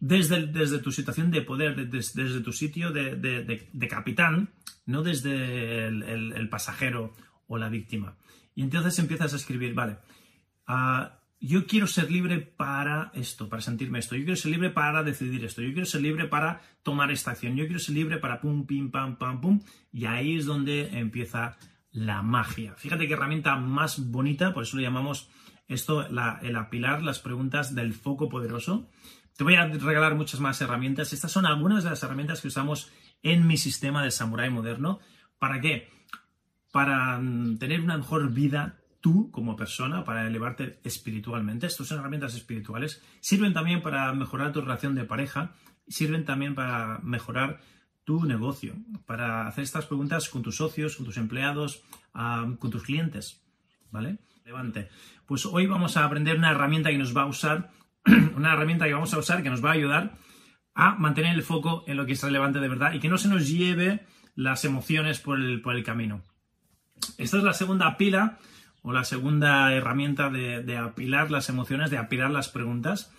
desde, 0.00 0.48
desde 0.48 0.80
tu 0.80 0.90
situación 0.90 1.30
de 1.30 1.42
poder, 1.42 1.88
desde, 1.88 2.40
tu 2.40 2.52
sitio 2.52 2.90
de, 2.90 3.88
capitán, 3.88 4.50
no 4.84 5.04
desde 5.04 5.86
el, 5.86 6.48
pasajero 6.50 7.14
o 7.46 7.56
la 7.56 7.68
víctima. 7.68 8.16
Y 8.56 8.62
entonces 8.62 8.98
empiezas 8.98 9.32
a 9.32 9.36
escribir, 9.36 9.72
vale, 9.72 9.98
ah, 10.66 11.20
yo 11.40 11.66
quiero 11.66 11.86
ser 11.86 12.10
libre 12.10 12.38
para 12.40 13.12
esto, 13.14 13.48
para 13.48 13.62
sentirme 13.62 14.00
esto, 14.00 14.16
yo 14.16 14.24
quiero 14.24 14.36
ser 14.36 14.50
libre 14.50 14.70
para 14.70 15.04
decidir 15.04 15.44
esto, 15.44 15.62
yo 15.62 15.72
quiero 15.72 15.86
ser 15.86 16.02
libre 16.02 16.26
para 16.26 16.60
tomar 16.82 17.12
esta 17.12 17.30
acción, 17.30 17.54
yo 17.54 17.66
quiero 17.66 17.78
ser 17.78 17.94
libre 17.94 18.18
para 18.18 18.40
pum, 18.40 18.66
pim, 18.66 18.90
pam, 18.90 19.16
pam, 19.16 19.40
pum, 19.40 19.60
y 19.92 20.06
ahí 20.06 20.36
es 20.36 20.46
donde 20.46 20.98
empieza 20.98 21.56
la 21.92 22.22
magia. 22.22 22.74
Fíjate 22.76 23.06
qué 23.06 23.14
herramienta 23.14 23.56
más 23.56 24.10
bonita, 24.10 24.52
por 24.52 24.64
eso 24.64 24.76
le 24.76 24.82
llamamos 24.82 25.28
esto 25.68 26.06
el 26.06 26.56
apilar 26.56 27.02
las 27.02 27.18
preguntas 27.20 27.74
del 27.74 27.94
foco 27.94 28.28
poderoso. 28.28 28.88
Te 29.36 29.44
voy 29.44 29.54
a 29.54 29.66
regalar 29.66 30.14
muchas 30.14 30.40
más 30.40 30.60
herramientas. 30.60 31.12
Estas 31.12 31.32
son 31.32 31.46
algunas 31.46 31.84
de 31.84 31.90
las 31.90 32.02
herramientas 32.02 32.40
que 32.40 32.48
usamos 32.48 32.90
en 33.22 33.46
mi 33.46 33.56
sistema 33.56 34.02
de 34.02 34.10
samurái 34.10 34.50
moderno. 34.50 35.00
¿Para 35.38 35.60
qué? 35.60 35.88
Para 36.70 37.18
mm, 37.18 37.58
tener 37.58 37.80
una 37.80 37.96
mejor 37.96 38.30
vida 38.30 38.78
tú 39.00 39.30
como 39.30 39.56
persona, 39.56 40.04
para 40.04 40.26
elevarte 40.26 40.80
espiritualmente. 40.84 41.66
Estas 41.66 41.86
son 41.86 41.98
herramientas 41.98 42.34
espirituales. 42.34 43.02
Sirven 43.20 43.52
también 43.52 43.82
para 43.82 44.12
mejorar 44.12 44.52
tu 44.52 44.60
relación 44.60 44.94
de 44.94 45.04
pareja. 45.04 45.54
Sirven 45.88 46.24
también 46.24 46.54
para 46.54 47.00
mejorar 47.02 47.60
tu 48.04 48.24
negocio, 48.24 48.74
para 49.06 49.46
hacer 49.46 49.64
estas 49.64 49.86
preguntas 49.86 50.28
con 50.28 50.42
tus 50.42 50.56
socios, 50.56 50.96
con 50.96 51.06
tus 51.06 51.16
empleados, 51.16 51.82
con 52.12 52.70
tus 52.70 52.82
clientes. 52.82 53.42
¿Vale? 53.90 54.18
Levante. 54.44 54.88
Pues 55.26 55.46
hoy 55.46 55.66
vamos 55.66 55.96
a 55.96 56.04
aprender 56.04 56.36
una 56.36 56.50
herramienta 56.50 56.90
que 56.90 56.98
nos 56.98 57.16
va 57.16 57.22
a 57.22 57.26
usar, 57.26 57.70
una 58.36 58.54
herramienta 58.54 58.86
que 58.86 58.94
vamos 58.94 59.14
a 59.14 59.18
usar 59.18 59.42
que 59.42 59.50
nos 59.50 59.64
va 59.64 59.70
a 59.70 59.74
ayudar 59.74 60.14
a 60.74 60.94
mantener 60.94 61.34
el 61.34 61.42
foco 61.42 61.84
en 61.86 61.96
lo 61.96 62.06
que 62.06 62.12
es 62.12 62.22
relevante 62.22 62.58
de 62.58 62.68
verdad 62.68 62.94
y 62.94 63.00
que 63.00 63.08
no 63.08 63.18
se 63.18 63.28
nos 63.28 63.48
lleve 63.48 64.06
las 64.34 64.64
emociones 64.64 65.20
por 65.20 65.38
el, 65.38 65.60
por 65.60 65.76
el 65.76 65.84
camino. 65.84 66.22
Esta 67.18 67.36
es 67.36 67.44
la 67.44 67.52
segunda 67.52 67.96
pila 67.98 68.38
o 68.82 68.92
la 68.92 69.04
segunda 69.04 69.72
herramienta 69.74 70.30
de 70.30 70.76
apilar 70.76 71.30
las 71.30 71.48
emociones, 71.48 71.90
de 71.90 71.98
apilar 71.98 72.30
las 72.30 72.48
preguntas. 72.48 73.12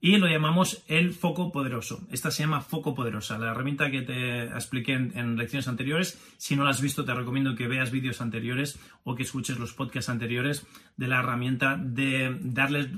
Y 0.00 0.18
lo 0.18 0.28
llamamos 0.28 0.84
el 0.88 1.12
foco 1.12 1.50
poderoso. 1.50 2.06
Esta 2.10 2.30
se 2.30 2.42
llama 2.42 2.60
foco 2.60 2.94
poderosa, 2.94 3.38
la 3.38 3.50
herramienta 3.50 3.90
que 3.90 4.02
te 4.02 4.44
expliqué 4.44 4.92
en, 4.92 5.36
lecciones 5.36 5.68
anteriores. 5.68 6.20
Si 6.36 6.54
no 6.54 6.64
la 6.64 6.70
has 6.70 6.80
visto, 6.80 7.04
te 7.04 7.14
recomiendo 7.14 7.54
que 7.54 7.66
veas 7.66 7.90
vídeos 7.90 8.20
anteriores 8.20 8.78
o 9.04 9.14
que 9.14 9.22
escuches 9.22 9.58
los 9.58 9.72
podcasts 9.72 10.10
anteriores 10.10 10.66
de 10.96 11.08
la 11.08 11.20
herramienta 11.20 11.76
de 11.76 12.36
darle 12.40 12.90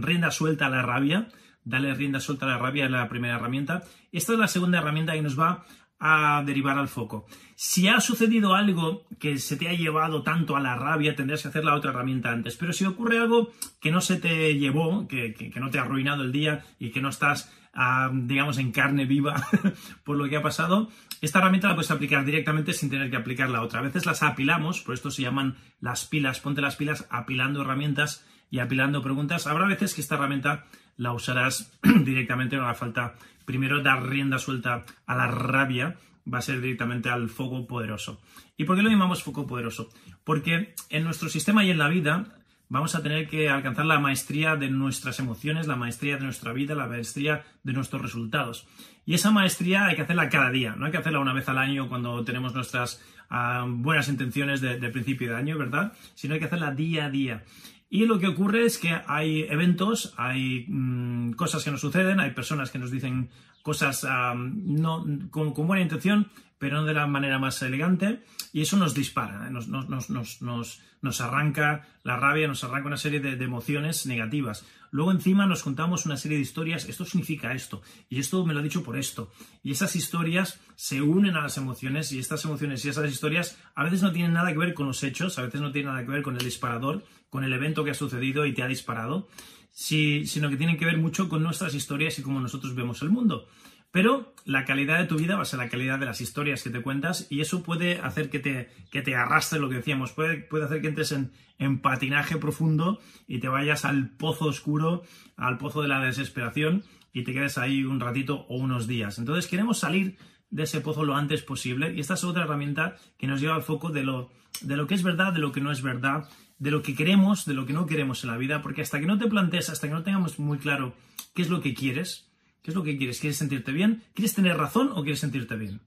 rienda 0.00 0.30
suelta 0.30 0.66
a 0.66 0.70
la 0.70 0.82
rabia. 0.82 1.28
Darle 1.64 1.94
rienda 1.94 2.20
suelta 2.20 2.46
a 2.46 2.48
la 2.48 2.58
rabia 2.58 2.86
es 2.86 2.90
la 2.90 3.08
primera 3.08 3.36
herramienta. 3.36 3.82
Esta 4.10 4.32
es 4.32 4.38
la 4.38 4.48
segunda 4.48 4.78
herramienta 4.78 5.12
que 5.12 5.22
nos 5.22 5.38
va 5.38 5.66
a 6.00 6.42
derivar 6.46 6.78
al 6.78 6.88
foco. 6.88 7.26
Si 7.54 7.88
ha 7.88 8.00
sucedido 8.00 8.54
algo 8.54 9.06
que 9.18 9.38
se 9.38 9.56
te 9.56 9.68
ha 9.68 9.72
llevado 9.72 10.22
tanto 10.22 10.56
a 10.56 10.60
la 10.60 10.76
rabia, 10.76 11.16
tendrás 11.16 11.42
que 11.42 11.48
hacer 11.48 11.64
la 11.64 11.74
otra 11.74 11.90
herramienta 11.90 12.30
antes. 12.30 12.56
Pero 12.56 12.72
si 12.72 12.84
ocurre 12.84 13.18
algo 13.18 13.52
que 13.80 13.90
no 13.90 14.00
se 14.00 14.16
te 14.16 14.56
llevó, 14.56 15.08
que, 15.08 15.52
no 15.56 15.70
te 15.70 15.78
ha 15.78 15.82
arruinado 15.82 16.22
el 16.22 16.32
día 16.32 16.64
y 16.78 16.90
que 16.90 17.00
no 17.00 17.08
estás, 17.08 17.52
ah, 17.74 18.10
digamos, 18.12 18.58
en 18.58 18.70
carne 18.70 19.06
viva 19.06 19.44
por 20.04 20.16
lo 20.16 20.28
que 20.28 20.36
ha 20.36 20.42
pasado, 20.42 20.88
esta 21.20 21.40
herramienta 21.40 21.68
la 21.68 21.74
puedes 21.74 21.90
aplicar 21.90 22.24
directamente 22.24 22.72
sin 22.72 22.90
tener 22.90 23.10
que 23.10 23.16
aplicarla 23.16 23.62
otra. 23.62 23.80
A 23.80 23.82
veces 23.82 24.06
las 24.06 24.22
apilamos, 24.22 24.80
por 24.82 24.94
esto 24.94 25.10
se 25.10 25.22
llaman 25.22 25.56
las 25.80 26.04
pilas. 26.04 26.38
Ponte 26.38 26.60
las 26.60 26.76
pilas 26.76 27.08
apilando 27.10 27.62
herramientas 27.62 28.24
y 28.50 28.58
apilando 28.58 29.02
preguntas. 29.02 29.46
Habrá 29.46 29.66
veces 29.66 29.94
que 29.94 30.00
esta 30.00 30.14
herramienta 30.14 30.66
la 30.96 31.12
usarás 31.12 31.72
directamente, 32.04 32.56
no 32.56 32.64
hará 32.64 32.74
falta 32.74 33.14
primero 33.44 33.82
dar 33.82 34.06
rienda 34.06 34.38
suelta 34.38 34.84
a 35.06 35.16
la 35.16 35.26
rabia, 35.26 35.96
va 36.32 36.38
a 36.38 36.42
ser 36.42 36.60
directamente 36.60 37.08
al 37.08 37.30
foco 37.30 37.66
poderoso. 37.66 38.20
¿Y 38.56 38.64
por 38.64 38.76
qué 38.76 38.82
lo 38.82 38.90
llamamos 38.90 39.22
foco 39.22 39.46
poderoso? 39.46 39.88
Porque 40.24 40.74
en 40.90 41.04
nuestro 41.04 41.28
sistema 41.28 41.64
y 41.64 41.70
en 41.70 41.78
la 41.78 41.88
vida 41.88 42.26
vamos 42.68 42.94
a 42.94 43.02
tener 43.02 43.28
que 43.28 43.48
alcanzar 43.48 43.86
la 43.86 43.98
maestría 43.98 44.56
de 44.56 44.68
nuestras 44.68 45.18
emociones, 45.20 45.66
la 45.66 45.76
maestría 45.76 46.16
de 46.16 46.24
nuestra 46.24 46.52
vida, 46.52 46.74
la 46.74 46.86
maestría 46.86 47.44
de 47.62 47.72
nuestros 47.72 48.02
resultados. 48.02 48.66
Y 49.06 49.14
esa 49.14 49.30
maestría 49.30 49.86
hay 49.86 49.96
que 49.96 50.02
hacerla 50.02 50.28
cada 50.28 50.50
día, 50.50 50.74
no 50.76 50.86
hay 50.86 50.92
que 50.92 50.98
hacerla 50.98 51.20
una 51.20 51.32
vez 51.32 51.48
al 51.48 51.58
año 51.58 51.88
cuando 51.88 52.22
tenemos 52.24 52.54
nuestras 52.54 53.02
ah, 53.30 53.64
buenas 53.66 54.08
intenciones 54.08 54.60
de, 54.60 54.78
de, 54.78 54.88
principio 54.90 55.30
de 55.30 55.36
año, 55.36 55.56
¿verdad? 55.56 55.94
Sino 56.14 56.34
hay 56.34 56.40
que 56.40 56.46
hacerla 56.46 56.72
día 56.72 57.06
a 57.06 57.10
día. 57.10 57.44
Y 57.90 58.04
lo 58.04 58.18
que 58.18 58.26
ocurre 58.26 58.66
es 58.66 58.78
que 58.78 58.94
hay 59.06 59.42
eventos, 59.42 60.12
hay 60.16 60.66
mm, 60.68 61.32
cosas 61.32 61.64
que 61.64 61.70
nos 61.70 61.80
suceden, 61.80 62.20
hay 62.20 62.32
personas 62.32 62.70
que 62.70 62.78
nos 62.78 62.90
dicen 62.90 63.30
cosas 63.62 64.06
no, 64.34 65.04
con, 65.30 65.52
buena 65.54 65.82
intención, 65.82 66.30
pero 66.58 66.80
no 66.80 66.86
de 66.86 66.94
la 66.94 67.06
manera 67.06 67.38
más 67.38 67.60
elegante, 67.62 68.22
y 68.52 68.62
eso 68.62 68.76
nos 68.76 68.94
dispara, 68.94 69.46
¿eh? 69.46 69.50
nos, 69.50 69.68
nos, 69.68 71.20
arranca 71.20 71.86
la 72.02 72.16
rabia, 72.16 72.48
nos 72.48 72.64
arranca 72.64 72.86
una 72.86 72.96
serie 72.96 73.20
de, 73.20 73.44
emociones 73.44 74.06
negativas. 74.06 74.64
Luego 74.90 75.12
encima 75.12 75.46
nos 75.46 75.62
contamos 75.62 76.06
una 76.06 76.16
serie 76.16 76.38
de 76.38 76.42
historias, 76.42 76.88
esto 76.88 77.04
significa 77.04 77.52
esto, 77.52 77.82
y 78.08 78.18
esto 78.18 78.44
me 78.44 78.54
lo 78.54 78.60
ha 78.60 78.62
dicho 78.62 78.82
por 78.82 78.96
esto, 78.96 79.30
y 79.62 79.70
esas 79.70 79.94
historias 79.94 80.58
se 80.74 81.02
unen 81.02 81.36
a 81.36 81.42
las 81.42 81.58
emociones, 81.58 82.10
y 82.12 82.18
estas 82.18 82.44
emociones 82.44 82.84
y 82.84 82.88
esas 82.88 83.10
historias 83.10 83.58
a 83.74 83.84
veces 83.84 84.02
no 84.02 84.12
tienen 84.12 84.32
nada 84.32 84.50
que 84.50 84.58
ver 84.58 84.74
con 84.74 84.86
los 84.86 85.02
hechos, 85.04 85.38
a 85.38 85.42
veces 85.42 85.60
no 85.60 85.72
tienen 85.72 85.92
nada 85.92 86.04
que 86.04 86.10
ver 86.10 86.22
con 86.22 86.36
el 86.36 86.44
disparador, 86.44 87.04
con 87.30 87.44
el 87.44 87.52
evento 87.52 87.84
que 87.84 87.90
ha 87.90 87.94
sucedido 87.94 88.46
y 88.46 88.54
te 88.54 88.62
ha 88.62 88.68
disparado, 88.68 89.28
sino 89.70 90.50
que 90.50 90.56
tienen 90.56 90.76
que 90.76 90.86
ver 90.86 90.98
mucho 90.98 91.28
con 91.28 91.42
nuestras 91.42 91.74
historias 91.74 92.18
y 92.18 92.22
cómo 92.22 92.40
nosotros 92.40 92.74
vemos 92.74 93.02
el 93.02 93.10
mundo. 93.10 93.46
Pero 93.90 94.34
la 94.44 94.64
calidad 94.64 94.98
de 94.98 95.06
tu 95.06 95.16
vida 95.16 95.36
va 95.36 95.42
a 95.42 95.46
ser 95.46 95.60
la 95.60 95.70
calidad 95.70 95.98
de 95.98 96.04
las 96.04 96.20
historias 96.20 96.62
que 96.62 96.70
te 96.70 96.82
cuentas 96.82 97.26
y 97.30 97.40
eso 97.40 97.62
puede 97.62 98.00
hacer 98.00 98.28
que 98.28 98.38
te, 98.38 98.68
que 98.90 99.00
te 99.00 99.14
arrastre 99.14 99.58
lo 99.58 99.68
que 99.70 99.76
decíamos, 99.76 100.12
puede, 100.12 100.38
puede 100.38 100.64
hacer 100.66 100.82
que 100.82 100.88
entres 100.88 101.12
en, 101.12 101.32
en, 101.58 101.80
patinaje 101.80 102.36
profundo 102.36 103.00
y 103.26 103.38
te 103.38 103.48
vayas 103.48 103.86
al 103.86 104.10
pozo 104.10 104.46
oscuro, 104.46 105.04
al 105.36 105.56
pozo 105.56 105.80
de 105.80 105.88
la 105.88 106.00
desesperación 106.00 106.84
y 107.14 107.24
te 107.24 107.32
quedes 107.32 107.56
ahí 107.56 107.84
un 107.84 107.98
ratito 107.98 108.44
o 108.48 108.58
unos 108.58 108.86
días. 108.86 109.18
Entonces 109.18 109.46
queremos 109.46 109.78
salir 109.78 110.18
de 110.50 110.64
ese 110.64 110.80
pozo 110.80 111.04
lo 111.04 111.14
antes 111.14 111.42
posible 111.42 111.94
y 111.94 112.00
esta 112.00 112.14
es 112.14 112.24
otra 112.24 112.44
herramienta 112.44 112.96
que 113.18 113.26
nos 113.26 113.40
lleva 113.40 113.54
al 113.54 113.62
foco 113.62 113.90
de 113.90 114.02
lo, 114.02 114.30
de 114.60 114.76
lo 114.76 114.86
que 114.86 114.94
es 114.94 115.02
verdad, 115.02 115.32
de 115.32 115.40
lo 115.40 115.50
que 115.50 115.62
no 115.62 115.72
es 115.72 115.80
verdad, 115.80 116.28
de 116.58 116.70
lo 116.70 116.82
que 116.82 116.94
queremos, 116.94 117.44
de 117.44 117.54
lo 117.54 117.66
que 117.66 117.72
no 117.72 117.86
queremos 117.86 118.24
en 118.24 118.30
la 118.30 118.36
vida, 118.36 118.62
porque 118.62 118.82
hasta 118.82 119.00
que 119.00 119.06
no 119.06 119.18
te 119.18 119.28
plantees, 119.28 119.70
hasta 119.70 119.88
que 119.88 119.94
no 119.94 120.02
tengamos 120.02 120.38
muy 120.38 120.58
claro 120.58 120.94
qué 121.34 121.42
es 121.42 121.50
lo 121.50 121.60
que 121.60 121.74
quieres, 121.74 122.28
¿Qué 122.68 122.72
es 122.72 122.76
lo 122.76 122.82
que 122.82 122.98
quieres? 122.98 123.18
¿Quieres 123.18 123.38
sentirte 123.38 123.72
bien? 123.72 124.02
¿Quieres 124.12 124.34
tener 124.34 124.56
razón 124.56 124.90
o 124.92 125.02
quieres 125.02 125.20
sentirte 125.20 125.56
bien? 125.56 125.80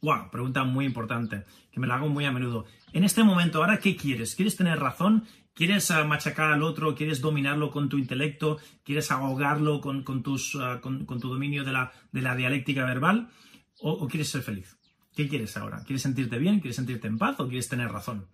Wow, 0.00 0.30
pregunta 0.30 0.64
muy 0.64 0.86
importante, 0.86 1.44
que 1.70 1.80
me 1.80 1.86
la 1.86 1.96
hago 1.96 2.08
muy 2.08 2.24
a 2.24 2.32
menudo. 2.32 2.64
En 2.94 3.04
este 3.04 3.22
momento, 3.22 3.58
¿ahora 3.58 3.78
qué 3.78 3.94
quieres? 3.94 4.34
¿Quieres 4.34 4.56
tener 4.56 4.78
razón? 4.78 5.24
¿Quieres 5.52 5.90
ah, 5.90 6.04
machacar 6.04 6.50
al 6.50 6.62
otro? 6.62 6.94
¿Quieres 6.94 7.20
dominarlo 7.20 7.70
con 7.70 7.90
tu 7.90 7.98
intelecto? 7.98 8.58
¿Quieres 8.84 9.10
ahogarlo 9.10 9.82
con, 9.82 10.02
tus, 10.22 10.56
ah, 10.56 10.80
con, 10.80 11.06
tu 11.06 11.28
dominio 11.28 11.62
de 11.62 11.72
la, 11.72 11.92
de 12.10 12.22
la 12.22 12.34
dialéctica 12.34 12.86
verbal? 12.86 13.28
¿O 13.80 14.08
quieres 14.08 14.30
ser 14.30 14.40
feliz? 14.40 14.78
¿Qué 15.14 15.28
quieres 15.28 15.58
ahora? 15.58 15.82
¿Quieres 15.84 16.00
sentirte 16.00 16.38
bien? 16.38 16.60
¿Quieres 16.60 16.76
sentirte 16.76 17.06
en 17.06 17.18
paz? 17.18 17.38
¿O 17.38 17.48
quieres 17.48 17.68
tener 17.68 17.92
razón? 17.92 18.28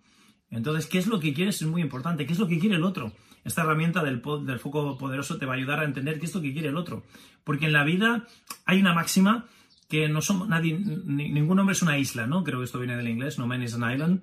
Entonces, 0.53 0.85
¿qué 0.85 0.99
es 0.99 1.07
lo 1.07 1.19
que 1.19 1.33
quieres? 1.33 1.61
Es 1.61 1.67
muy 1.67 1.81
importante. 1.81 2.25
¿Qué 2.27 2.33
es 2.33 2.39
lo 2.39 2.47
que 2.47 2.59
quiere 2.59 2.75
el 2.75 2.83
otro? 2.83 3.11
Esta 3.43 3.63
herramienta 3.63 4.03
del, 4.03 4.21
foco 4.21 4.97
poderoso 4.97 5.37
te 5.37 5.45
va 5.45 5.53
a 5.53 5.55
ayudar 5.57 5.79
a 5.79 5.83
entender 5.83 6.19
qué 6.19 6.27
es 6.27 6.35
lo 6.35 6.41
que 6.41 6.53
quiere 6.53 6.69
el 6.69 6.77
otro. 6.77 7.03
Porque 7.43 7.65
en 7.65 7.73
la 7.73 7.83
vida 7.83 8.27
hay 8.65 8.79
una 8.79 8.93
máxima 8.93 9.47
que 9.89 10.07
no 10.07 10.21
somos 10.21 10.47
nadie, 10.47 10.79
ningún 10.79 11.59
hombre 11.59 11.73
es 11.73 11.81
una 11.81 11.97
isla, 11.97 12.27
¿no? 12.27 12.43
Creo 12.43 12.59
que 12.59 12.65
esto 12.65 12.79
viene 12.79 12.95
del 12.95 13.09
inglés, 13.09 13.37
no 13.37 13.47
man 13.47 13.63
is 13.63 13.73
an 13.73 13.91
island. 13.91 14.21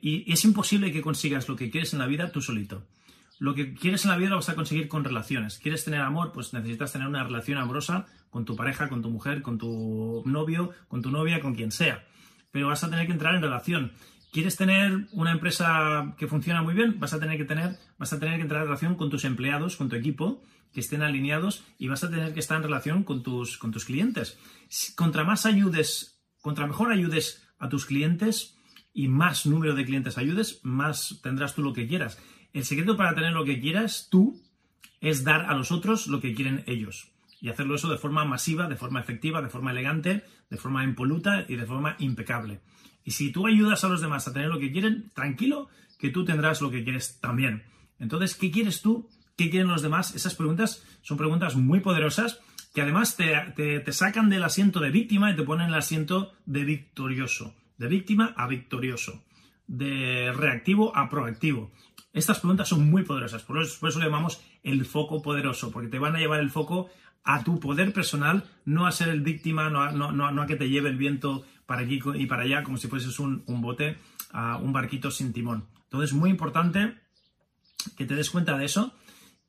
Y, 0.00 0.30
es 0.32 0.44
imposible 0.44 0.92
que 0.92 1.02
consigas 1.02 1.48
lo 1.48 1.56
que 1.56 1.70
quieres 1.70 1.92
en 1.92 1.98
la 1.98 2.06
vida 2.06 2.32
tú 2.32 2.40
solito. 2.40 2.82
Lo 3.38 3.54
que 3.54 3.74
quieres 3.74 4.04
en 4.06 4.10
la 4.10 4.16
vida 4.16 4.30
lo 4.30 4.36
vas 4.36 4.48
a 4.48 4.54
conseguir 4.54 4.88
con 4.88 5.04
relaciones. 5.04 5.58
¿Quieres 5.58 5.84
tener 5.84 6.00
amor? 6.00 6.32
Pues 6.32 6.54
necesitas 6.54 6.92
tener 6.92 7.06
una 7.06 7.22
relación 7.22 7.58
amorosa 7.58 8.06
con 8.30 8.46
tu 8.46 8.56
pareja, 8.56 8.88
con 8.88 9.02
tu 9.02 9.10
mujer, 9.10 9.42
con 9.42 9.58
tu 9.58 10.22
novio, 10.24 10.70
con 10.88 11.02
tu 11.02 11.10
novia, 11.10 11.40
con 11.40 11.54
quien 11.54 11.70
sea. 11.70 12.02
Pero 12.50 12.68
vas 12.68 12.82
a 12.82 12.88
tener 12.88 13.06
que 13.06 13.12
entrar 13.12 13.34
en 13.34 13.42
relación. 13.42 13.92
¿Quieres 14.32 14.56
tener 14.56 15.06
una 15.12 15.32
empresa 15.32 16.14
que 16.18 16.26
funciona 16.26 16.62
muy 16.62 16.74
bien? 16.74 16.98
Vas 17.00 17.14
a 17.14 17.20
tener 17.20 17.38
que 17.38 17.44
tener, 17.44 17.78
vas 17.98 18.12
a 18.12 18.18
tener 18.18 18.36
que 18.36 18.42
entrar 18.42 18.62
en 18.62 18.68
relación 18.68 18.94
con 18.96 19.08
tus 19.08 19.24
empleados, 19.24 19.76
con 19.76 19.88
tu 19.88 19.96
equipo, 19.96 20.42
que 20.72 20.80
estén 20.80 21.02
alineados 21.02 21.64
y 21.78 21.88
vas 21.88 22.04
a 22.04 22.10
tener 22.10 22.34
que 22.34 22.40
estar 22.40 22.58
en 22.58 22.64
relación 22.64 23.02
con 23.02 23.22
tus, 23.22 23.56
con 23.56 23.70
tus 23.70 23.86
clientes. 23.86 24.38
Contra 24.94 25.24
más 25.24 25.46
ayudes, 25.46 26.20
contra 26.42 26.66
mejor 26.66 26.92
ayudes 26.92 27.48
a 27.58 27.68
tus 27.68 27.86
clientes 27.86 28.58
y 28.92 29.08
más 29.08 29.46
número 29.46 29.74
de 29.74 29.84
clientes 29.84 30.18
ayudes, 30.18 30.60
más 30.62 31.20
tendrás 31.22 31.54
tú 31.54 31.62
lo 31.62 31.72
que 31.72 31.86
quieras. 31.86 32.18
El 32.52 32.64
secreto 32.64 32.96
para 32.96 33.14
tener 33.14 33.32
lo 33.32 33.44
que 33.44 33.60
quieras 33.60 34.08
tú 34.10 34.42
es 35.00 35.24
dar 35.24 35.46
a 35.50 35.54
los 35.54 35.72
otros 35.72 36.08
lo 36.08 36.20
que 36.20 36.34
quieren 36.34 36.62
ellos. 36.66 37.12
Y 37.40 37.48
hacerlo 37.48 37.74
eso 37.74 37.88
de 37.88 37.98
forma 37.98 38.24
masiva, 38.24 38.68
de 38.68 38.76
forma 38.76 39.00
efectiva, 39.00 39.42
de 39.42 39.48
forma 39.48 39.70
elegante, 39.70 40.24
de 40.50 40.56
forma 40.56 40.84
impoluta 40.84 41.44
y 41.48 41.56
de 41.56 41.66
forma 41.66 41.96
impecable. 41.98 42.60
Y 43.06 43.12
si 43.12 43.30
tú 43.30 43.46
ayudas 43.46 43.84
a 43.84 43.88
los 43.88 44.02
demás 44.02 44.26
a 44.26 44.32
tener 44.32 44.48
lo 44.48 44.58
que 44.58 44.72
quieren, 44.72 45.10
tranquilo 45.14 45.68
que 45.96 46.10
tú 46.10 46.24
tendrás 46.24 46.60
lo 46.60 46.72
que 46.72 46.82
quieres 46.82 47.20
también. 47.20 47.62
Entonces, 48.00 48.34
¿qué 48.34 48.50
quieres 48.50 48.82
tú? 48.82 49.08
¿Qué 49.36 49.48
quieren 49.48 49.68
los 49.68 49.80
demás? 49.80 50.14
Esas 50.14 50.34
preguntas 50.34 50.84
son 51.02 51.16
preguntas 51.16 51.54
muy 51.54 51.80
poderosas 51.80 52.40
que 52.74 52.82
además 52.82 53.16
te, 53.16 53.92
sacan 53.92 54.28
del 54.28 54.42
asiento 54.42 54.80
de 54.80 54.90
víctima 54.90 55.30
y 55.30 55.36
te 55.36 55.44
ponen 55.44 55.68
en 55.68 55.72
el 55.72 55.78
asiento 55.78 56.32
de 56.46 56.64
victorioso. 56.64 57.54
De 57.78 57.86
víctima 57.86 58.34
a 58.36 58.48
victorioso. 58.48 59.24
De 59.68 60.32
reactivo 60.32 60.94
a 60.96 61.08
proactivo. 61.08 61.70
Estas 62.12 62.40
preguntas 62.40 62.68
son 62.68 62.90
muy 62.90 63.04
poderosas, 63.04 63.42
por 63.42 63.62
eso, 63.62 63.98
le 63.98 64.04
llamamos 64.04 64.42
el 64.62 64.84
foco 64.84 65.22
poderoso, 65.22 65.70
porque 65.70 65.88
te 65.88 65.98
van 65.98 66.16
a 66.16 66.18
llevar 66.18 66.40
el 66.40 66.50
foco 66.50 66.90
a 67.24 67.44
tu 67.44 67.60
poder 67.60 67.92
personal, 67.92 68.44
no 68.64 68.86
a 68.86 68.92
ser 68.92 69.10
el 69.10 69.20
víctima, 69.20 69.70
no 69.70 69.82
a, 69.82 69.92
no, 69.92 70.42
a 70.42 70.46
que 70.46 70.56
te 70.56 70.68
lleve 70.68 70.88
el 70.88 70.96
viento 70.96 71.44
para 71.66 71.82
aquí 71.82 72.00
y 72.14 72.26
para 72.26 72.42
allá 72.42 72.62
como 72.62 72.76
si 72.76 72.88
fueses 72.88 73.18
un, 73.18 73.44
bote, 73.46 73.98
un 74.60 74.72
barquito 74.72 75.10
sin 75.10 75.32
timón. 75.32 75.68
Entonces 75.84 76.10
es 76.10 76.16
muy 76.16 76.30
importante 76.30 76.94
que 77.96 78.06
te 78.06 78.14
des 78.14 78.30
cuenta 78.30 78.56
de 78.56 78.64
eso 78.64 78.94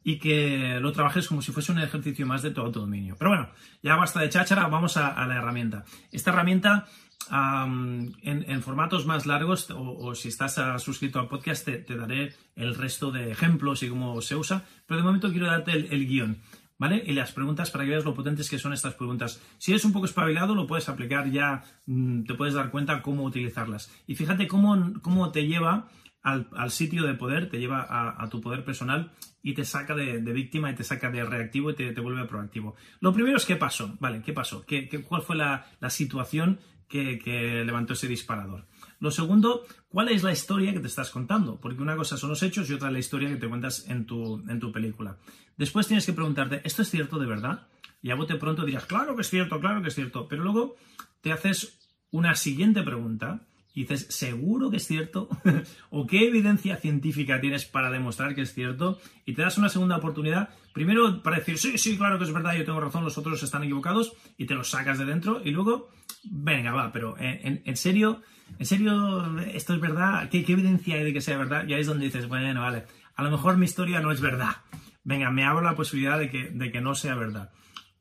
y 0.03 0.19
que 0.19 0.79
lo 0.79 0.91
trabajes 0.91 1.27
como 1.27 1.41
si 1.41 1.51
fuese 1.51 1.71
un 1.71 1.79
ejercicio 1.79 2.25
más 2.25 2.41
de 2.41 2.51
tu 2.51 2.61
autodominio. 2.61 3.15
Pero 3.17 3.31
bueno, 3.31 3.49
ya 3.83 3.95
basta 3.95 4.21
de 4.21 4.29
cháchara, 4.29 4.67
vamos 4.67 4.97
a, 4.97 5.25
la 5.27 5.35
herramienta. 5.35 5.83
Esta 6.11 6.31
herramienta 6.31 6.85
en, 7.29 8.61
formatos 8.61 9.05
más 9.05 9.25
largos 9.25 9.69
o, 9.71 10.15
si 10.15 10.29
estás 10.29 10.61
suscrito 10.81 11.19
al 11.19 11.27
podcast 11.27 11.65
te, 11.65 11.95
daré 11.95 12.33
el 12.55 12.75
resto 12.75 13.11
de 13.11 13.31
ejemplos 13.31 13.83
y 13.83 13.89
cómo 13.89 14.21
se 14.21 14.35
usa, 14.35 14.63
pero 14.85 14.99
de 14.99 15.05
momento 15.05 15.29
quiero 15.29 15.47
darte 15.47 15.73
el 15.73 16.07
guion. 16.07 16.37
¿Vale? 16.79 17.03
Y 17.05 17.13
las 17.13 17.31
preguntas 17.31 17.71
para 17.71 17.85
que 17.85 17.89
veas 17.89 18.05
lo 18.05 18.13
potentes 18.13 18.49
que 18.51 18.59
son 18.59 18.71
estas 18.71 18.93
preguntas. 18.93 19.41
Si 19.57 19.71
eres 19.71 19.83
un 19.83 19.93
poco 19.93 20.05
espabilado, 20.05 20.53
lo 20.53 20.67
puedes 20.67 20.87
aplicar 20.89 21.31
ya, 21.31 21.63
mm, 21.87 22.25
te 22.25 22.35
puedes 22.35 22.53
dar 22.53 22.69
cuenta 22.69 23.01
cómo 23.01 23.23
utilizarlas. 23.23 23.91
Y 24.05 24.13
fíjate 24.13 24.47
cómo, 24.47 24.93
cómo 25.01 25.31
te 25.31 25.47
lleva 25.47 25.87
al, 26.27 26.71
sitio 26.71 27.03
de 27.03 27.13
poder, 27.13 27.49
te 27.49 27.57
lleva 27.57 27.85
a, 27.89 28.27
tu 28.29 28.41
poder 28.41 28.65
personal 28.65 29.11
y 29.41 29.53
te 29.53 29.63
saca 29.63 29.95
de, 29.95 30.19
víctima 30.19 30.69
y 30.69 30.75
te 30.75 30.83
saca 30.83 31.09
de 31.09 31.23
reactivo 31.23 31.71
y 31.71 31.75
te, 31.75 31.99
vuelve 32.01 32.25
proactivo. 32.25 32.75
Lo 32.99 33.13
primero 33.13 33.37
es 33.37 33.45
qué 33.45 33.55
pasó, 33.55 33.95
¿vale? 33.99 34.21
¿Qué 34.21 34.33
pasó? 34.33 34.65
¿Qué, 34.65 34.89
cuál 35.07 35.21
fue 35.21 35.37
la, 35.37 35.65
situación 35.89 36.59
que, 36.89 37.63
levantó 37.65 37.93
ese 37.93 38.07
disparador. 38.07 38.67
Lo 38.99 39.11
segundo, 39.11 39.65
¿cuál 39.89 40.09
es 40.09 40.23
la 40.23 40.31
historia 40.31 40.73
que 40.73 40.79
te 40.79 40.87
estás 40.87 41.11
contando? 41.11 41.59
Porque 41.59 41.81
una 41.81 41.95
cosa 41.95 42.17
son 42.17 42.29
los 42.29 42.41
hechos 42.41 42.69
y 42.69 42.73
otra 42.73 42.89
la 42.89 42.99
historia 42.99 43.29
que 43.29 43.35
te 43.35 43.47
cuentas 43.47 43.85
en 43.87 44.05
tu, 44.05 44.43
en 44.49 44.59
tu 44.59 44.71
película. 44.71 45.17
Después 45.55 45.87
tienes 45.87 46.05
que 46.05 46.13
preguntarte, 46.13 46.61
¿esto 46.63 46.81
es 46.81 46.89
cierto 46.89 47.19
de 47.19 47.27
verdad? 47.27 47.67
Y 48.01 48.11
a 48.11 48.15
bote 48.15 48.35
pronto 48.35 48.65
dirás, 48.65 48.85
claro 48.85 49.15
que 49.15 49.21
es 49.21 49.29
cierto, 49.29 49.59
claro 49.59 49.81
que 49.81 49.89
es 49.89 49.95
cierto. 49.95 50.27
Pero 50.27 50.43
luego 50.43 50.75
te 51.21 51.31
haces 51.31 51.79
una 52.11 52.35
siguiente 52.35 52.83
pregunta 52.83 53.41
y 53.77 53.81
dices, 53.81 54.07
¿seguro 54.09 54.71
que 54.71 54.77
es 54.77 54.87
cierto? 54.87 55.29
¿O 55.91 56.07
qué 56.07 56.27
evidencia 56.27 56.77
científica 56.77 57.39
tienes 57.39 57.65
para 57.65 57.91
demostrar 57.91 58.33
que 58.33 58.41
es 58.41 58.51
cierto? 58.51 58.99
Y 59.23 59.35
te 59.35 59.43
das 59.43 59.59
una 59.59 59.69
segunda 59.69 59.97
oportunidad, 59.97 60.49
primero 60.73 61.21
para 61.21 61.37
decir, 61.37 61.59
sí, 61.59 61.77
sí, 61.77 61.95
claro 61.95 62.17
que 62.17 62.23
es 62.23 62.33
verdad, 62.33 62.55
yo 62.55 62.65
tengo 62.65 62.79
razón, 62.81 63.03
los 63.03 63.19
otros 63.19 63.43
están 63.43 63.63
equivocados, 63.63 64.13
y 64.35 64.47
te 64.47 64.55
los 64.55 64.71
sacas 64.71 64.97
de 64.97 65.05
dentro, 65.05 65.43
y 65.45 65.51
luego, 65.51 65.91
venga, 66.23 66.71
va, 66.71 66.91
pero 66.91 67.17
en, 67.19 67.77
serio, 67.77 68.23
en 68.57 68.65
serio, 68.65 69.37
esto 69.41 69.75
es 69.75 69.79
verdad, 69.79 70.27
¿Qué, 70.31 70.39
evidencia 70.39 70.95
hay 70.95 71.03
de 71.03 71.13
que 71.13 71.21
sea 71.21 71.37
verdad? 71.37 71.67
Y 71.67 71.75
ahí 71.75 71.81
es 71.81 71.87
donde 71.87 72.05
dices, 72.05 72.27
bueno, 72.27 72.61
vale, 72.61 72.85
a 73.15 73.21
lo 73.21 73.29
mejor 73.29 73.57
mi 73.57 73.65
historia 73.65 73.99
no 73.99 74.11
es 74.11 74.21
verdad. 74.21 74.55
Venga, 75.03 75.29
me 75.29 75.43
abro 75.43 75.61
la 75.61 75.75
posibilidad 75.75 76.17
de 76.17 76.31
que, 76.31 76.49
de 76.49 76.71
que 76.71 76.81
no 76.81 76.95
sea 76.95 77.13
verdad. 77.13 77.51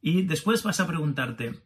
Y 0.00 0.22
después 0.22 0.62
vas 0.62 0.80
a 0.80 0.86
preguntarte, 0.86 1.65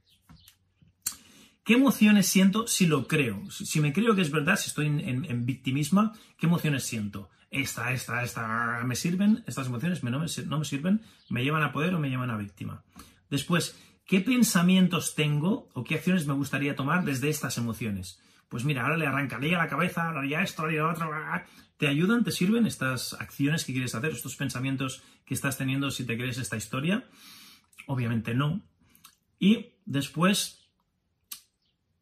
¿Qué 1.65 1.75
emociones 1.75 2.27
siento 2.27 2.67
si 2.67 2.87
lo 2.87 3.07
creo? 3.07 3.51
Si 3.51 3.81
me 3.81 3.93
creo 3.93 4.15
que 4.15 4.23
es 4.23 4.31
verdad, 4.31 4.57
si 4.57 4.69
estoy 4.69 4.87
en, 4.87 5.47
victimismo, 5.47 6.13
¿qué 6.39 6.47
emociones 6.47 6.85
siento? 6.85 7.31
Esta, 7.51 7.93
esta, 7.93 8.23
esta, 8.23 8.83
¿me 8.85 8.97
sirven? 8.97 9.45
¿Estas 9.47 9.67
emociones 9.67 10.03
no 10.03 10.21
me, 10.21 10.27
no 10.47 10.59
me 10.59 10.65
sirven? 10.65 11.03
¿Me 11.29 11.45
llevan 11.45 11.63
a 11.63 11.73
poder 11.73 11.95
o 11.95 12.01
me 12.01 12.09
llevan 12.09 12.31
a 12.31 12.37
víctima? 12.37 12.85
Después, 13.29 13.79
¿qué 14.07 14.21
pensamientos 14.21 15.15
tengo 15.15 15.69
o 15.75 15.85
qué 15.85 15.97
acciones 15.97 16.27
me 16.27 16.35
gustaría 16.35 16.77
tomar 16.77 17.05
desde 17.05 17.29
estas 17.29 17.59
emociones? 17.59 18.21
Pues 18.49 18.65
mira, 18.65 18.83
ahora 18.83 18.97
le 18.97 19.07
arrancaría 19.07 19.59
la 19.59 19.69
cabeza, 19.69 20.09
haría 20.09 20.43
esto, 20.43 20.65
haría 20.65 20.83
lo 20.83 20.91
otro. 20.91 21.11
¿Te 21.77 21.87
ayudan, 21.87 22.25
te 22.25 22.33
sirven 22.33 22.67
estas 22.67 23.15
acciones 23.15 23.65
que 23.65 23.73
quieres 23.73 23.95
hacer, 23.95 24.11
estos 24.11 24.37
pensamientos 24.37 25.03
que 25.25 25.35
estás 25.35 25.57
teniendo 25.57 25.91
si 25.91 26.05
te 26.05 26.17
crees 26.19 26.37
esta 26.39 26.57
historia? 26.57 27.05
Obviamente 27.87 28.35
no. 28.35 28.63
Y 29.39 29.75
después, 29.87 30.60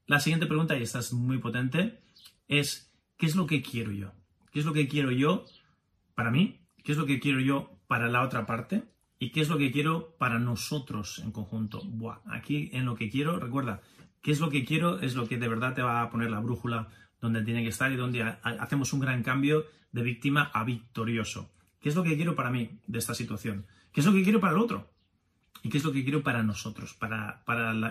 la 0.08 0.20
siguiente 0.20 0.46
pregunta, 0.46 0.76
y 0.76 0.82
esta 0.82 1.00
es 1.00 1.12
muy 1.12 1.36
potente, 1.36 2.00
es 2.48 2.90
¿qué 3.18 3.26
es 3.26 3.36
lo 3.36 3.46
que 3.46 3.60
quiero 3.60 3.92
yo? 3.92 4.12
¿Qué 4.50 4.60
es 4.60 4.64
lo 4.64 4.72
que 4.72 4.88
quiero 4.88 5.10
yo 5.12 5.44
para 6.14 6.30
mí? 6.30 6.62
¿Qué 6.82 6.92
es 6.92 6.98
lo 6.98 7.04
que 7.04 7.20
quiero 7.20 7.40
yo 7.40 7.78
para 7.86 8.08
la 8.08 8.22
otra 8.22 8.46
parte? 8.46 8.84
¿Y 9.18 9.32
qué 9.32 9.42
es 9.42 9.50
lo 9.50 9.58
que 9.58 9.70
quiero 9.70 10.16
para 10.16 10.38
nosotros 10.38 11.18
en 11.18 11.30
conjunto? 11.30 11.82
Buah, 11.84 12.20
aquí 12.24 12.70
en 12.72 12.86
lo 12.86 12.94
que 12.94 13.10
quiero, 13.10 13.38
recuerda, 13.38 13.82
¿qué 14.22 14.30
es 14.30 14.40
lo 14.40 14.48
que 14.48 14.64
quiero? 14.64 14.98
Es 14.98 15.14
lo 15.14 15.28
que 15.28 15.36
de 15.36 15.46
verdad 15.46 15.74
te 15.74 15.82
va 15.82 16.00
a 16.00 16.08
poner 16.08 16.30
la 16.30 16.40
brújula 16.40 16.88
donde 17.20 17.42
tiene 17.42 17.62
que 17.62 17.68
estar 17.68 17.92
y 17.92 17.96
donde 17.96 18.22
hacemos 18.22 18.94
un 18.94 19.00
gran 19.00 19.22
cambio 19.22 19.66
de 19.92 20.02
víctima 20.02 20.50
a 20.54 20.64
victorioso. 20.64 21.52
¿Qué 21.80 21.90
es 21.90 21.94
lo 21.94 22.02
que 22.02 22.16
quiero 22.16 22.34
para 22.34 22.50
mí 22.50 22.80
de 22.86 22.98
esta 22.98 23.14
situación? 23.14 23.66
¿Qué 23.92 24.00
es 24.00 24.06
lo 24.06 24.14
que 24.14 24.22
quiero 24.22 24.40
para 24.40 24.54
el 24.54 24.58
otro? 24.60 24.90
¿Y 25.62 25.68
qué 25.68 25.76
es 25.76 25.84
lo 25.84 25.92
que 25.92 26.02
quiero 26.02 26.22
para 26.22 26.42
nosotros, 26.42 26.94
para, 26.94 27.42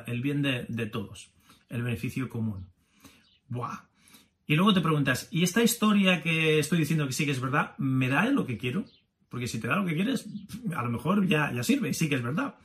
el 0.08 0.22
bien 0.24 0.42
de 0.42 0.86
todos? 0.88 1.37
El 1.70 1.84
beneficio 1.84 2.30
común. 2.30 2.70
¡Buah! 3.48 3.88
Y 4.46 4.56
luego 4.56 4.74
te 4.74 4.82
preguntas, 4.82 5.28
¿y 5.30 5.44
esta 5.44 5.62
historia 5.62 6.22
que 6.22 6.60
estoy 6.60 6.80
diciendo 6.80 7.06
que 7.06 7.14
sí 7.14 7.26
que 7.26 7.32
es 7.32 7.42
verdad, 7.42 7.76
me 7.78 8.08
da 8.08 8.26
lo 8.28 8.46
que 8.46 8.58
quiero? 8.58 8.86
Porque 9.30 9.48
si 9.48 9.60
te 9.60 9.68
da 9.68 9.76
lo 9.76 9.86
que 9.86 9.94
quieres, 9.94 10.26
a 10.74 10.84
lo 10.84 10.90
mejor 10.90 11.28
ya, 11.28 11.52
ya 11.52 11.64
sirve, 11.64 11.94
sí 11.94 12.08
que 12.08 12.16
es 12.16 12.24
verdad. 12.24 12.56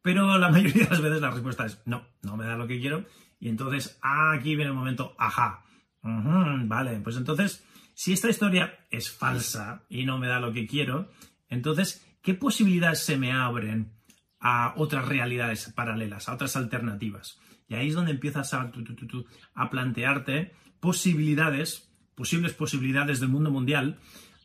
Pero 0.00 0.38
la 0.38 0.48
mayoría 0.50 0.84
de 0.84 0.90
las 0.90 1.02
veces 1.02 1.20
la 1.20 1.30
respuesta 1.30 1.66
es 1.66 1.82
no, 1.84 2.06
no 2.22 2.36
me 2.38 2.46
da 2.46 2.56
lo 2.56 2.66
que 2.66 2.80
quiero. 2.80 3.04
Y 3.38 3.50
entonces 3.50 3.98
aquí 4.00 4.56
viene 4.56 4.70
el 4.70 4.76
momento, 4.76 5.14
ajá. 5.18 5.64
vale, 6.02 7.00
pues 7.00 7.16
entonces, 7.16 7.62
si 7.92 8.14
esta 8.14 8.30
historia 8.30 8.86
es 8.90 9.10
falsa 9.10 9.84
y 9.90 10.06
no 10.06 10.16
me 10.16 10.28
da 10.28 10.40
lo 10.40 10.54
que 10.54 10.66
quiero, 10.66 11.10
entonces, 11.50 12.06
¿qué 12.22 12.32
posibilidades 12.32 13.00
se 13.00 13.18
me 13.18 13.32
abren 13.32 13.92
a 14.40 14.72
otras 14.76 15.06
realidades 15.06 15.70
paralelas, 15.74 16.30
a 16.30 16.34
otras 16.34 16.56
alternativas? 16.56 17.38
Y 17.68 17.74
ahí 17.74 17.88
es 17.88 17.94
donde 17.94 18.12
empiezas 18.12 18.54
a, 18.54 18.72
a 19.54 19.70
plantearte 19.70 20.52
posibilidades, 20.80 21.90
posibles 22.14 22.52
posibilidades 22.52 23.20
del 23.20 23.28
mundo 23.28 23.50
mundial, 23.50 23.98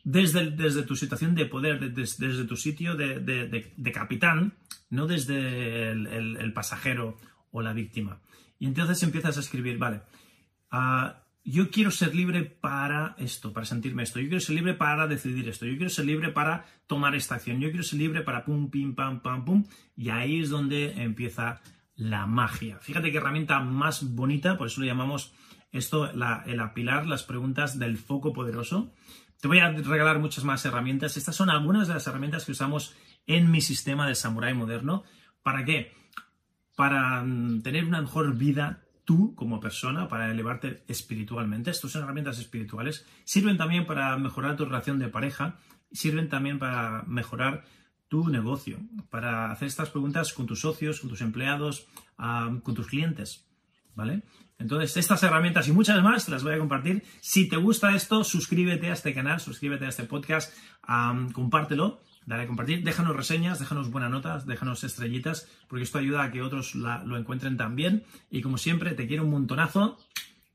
desde, 0.04 0.50
desde 0.50 0.82
tu 0.82 0.96
situación 0.96 1.34
de 1.34 1.46
poder, 1.46 1.92
desde, 1.92 2.44
tu 2.44 2.56
sitio 2.56 2.96
de, 2.96 3.92
capitán, 3.92 4.54
no 4.90 5.06
desde 5.06 5.90
el, 5.90 6.52
pasajero 6.52 7.16
o 7.50 7.62
la 7.62 7.72
víctima. 7.72 8.20
Y 8.58 8.66
entonces 8.66 9.02
empiezas 9.02 9.36
a 9.36 9.40
escribir, 9.40 9.78
vale, 9.78 10.02
ah, 10.70 11.22
yo 11.44 11.70
quiero 11.70 11.90
ser 11.90 12.14
libre 12.14 12.42
para 12.42 13.16
esto, 13.18 13.52
para 13.52 13.66
sentirme 13.66 14.04
esto, 14.04 14.20
yo 14.20 14.28
quiero 14.28 14.40
ser 14.40 14.54
libre 14.54 14.74
para 14.74 15.08
decidir 15.08 15.48
esto, 15.48 15.66
yo 15.66 15.76
quiero 15.76 15.90
ser 15.90 16.04
libre 16.04 16.30
para 16.30 16.64
tomar 16.86 17.14
esta 17.16 17.34
acción, 17.36 17.60
yo 17.60 17.68
quiero 17.70 17.82
ser 17.82 17.98
libre 17.98 18.22
para 18.22 18.44
pum, 18.44 18.70
pim, 18.70 18.94
pam, 18.94 19.20
pam, 19.22 19.44
pum, 19.44 19.64
y 19.96 20.10
ahí 20.10 20.40
es 20.40 20.50
donde 20.50 21.02
empieza 21.02 21.60
la 22.02 22.26
magia. 22.26 22.78
Fíjate 22.80 23.10
qué 23.10 23.18
herramienta 23.18 23.60
más 23.60 24.14
bonita, 24.14 24.58
por 24.58 24.66
eso 24.66 24.80
lo 24.80 24.86
llamamos 24.86 25.32
esto 25.70 26.10
el 26.10 26.60
apilar 26.60 27.06
las 27.06 27.22
preguntas 27.22 27.78
del 27.78 27.96
foco 27.96 28.32
poderoso. 28.32 28.92
Te 29.40 29.48
voy 29.48 29.58
a 29.58 29.70
regalar 29.70 30.18
muchas 30.18 30.44
más 30.44 30.64
herramientas. 30.66 31.16
Estas 31.16 31.34
son 31.34 31.50
algunas 31.50 31.88
de 31.88 31.94
las 31.94 32.06
herramientas 32.06 32.44
que 32.44 32.52
usamos 32.52 32.94
en 33.26 33.50
mi 33.50 33.60
sistema 33.60 34.06
de 34.06 34.14
samurái 34.14 34.54
moderno. 34.54 35.02
¿Para 35.42 35.64
qué? 35.64 35.92
Para 36.76 37.22
mm, 37.24 37.62
tener 37.62 37.84
una 37.84 38.02
mejor 38.02 38.36
vida 38.36 38.84
tú 39.04 39.34
como 39.34 39.60
persona, 39.60 40.08
para 40.08 40.30
elevarte 40.30 40.84
espiritualmente. 40.88 41.70
Estas 41.70 41.90
son 41.90 42.02
herramientas 42.02 42.38
espirituales. 42.38 43.06
Sirven 43.24 43.56
también 43.56 43.86
para 43.86 44.16
mejorar 44.18 44.56
tu 44.56 44.66
relación 44.66 44.98
de 44.98 45.08
pareja. 45.08 45.58
Sirven 45.90 46.28
también 46.28 46.58
para 46.58 47.02
mejorar 47.06 47.64
tu 48.12 48.28
negocio, 48.28 48.78
para 49.08 49.50
hacer 49.50 49.68
estas 49.68 49.88
preguntas 49.88 50.34
con 50.34 50.44
tus 50.44 50.60
socios, 50.60 51.00
con 51.00 51.08
tus 51.08 51.22
empleados, 51.22 51.86
con 52.62 52.74
tus 52.74 52.86
clientes. 52.86 53.46
¿Vale? 53.94 54.22
Entonces, 54.58 54.98
estas 54.98 55.22
herramientas 55.22 55.66
y 55.68 55.72
muchas 55.72 56.02
más 56.02 56.28
las 56.28 56.42
voy 56.44 56.52
a 56.52 56.58
compartir. 56.58 57.02
Si 57.22 57.48
te 57.48 57.56
gusta 57.56 57.94
esto, 57.94 58.22
suscríbete 58.22 58.90
a 58.90 58.92
este 58.92 59.14
canal, 59.14 59.40
suscríbete 59.40 59.86
a 59.86 59.88
este 59.88 60.04
podcast, 60.04 60.52
compártelo, 61.32 62.02
dale 62.26 62.42
a 62.42 62.46
compartir, 62.46 62.84
déjanos 62.84 63.16
reseñas, 63.16 63.58
déjanos 63.60 63.90
buenas 63.90 64.10
notas, 64.10 64.44
déjanos 64.44 64.84
estrellitas, 64.84 65.48
porque 65.66 65.84
esto 65.84 65.96
ayuda 65.96 66.22
a 66.22 66.30
que 66.30 66.42
otros 66.42 66.74
lo 66.74 67.16
encuentren 67.16 67.56
también. 67.56 68.04
Y 68.30 68.42
como 68.42 68.58
siempre, 68.58 68.92
te 68.92 69.06
quiero 69.06 69.24
un 69.24 69.30
montonazo. 69.30 69.96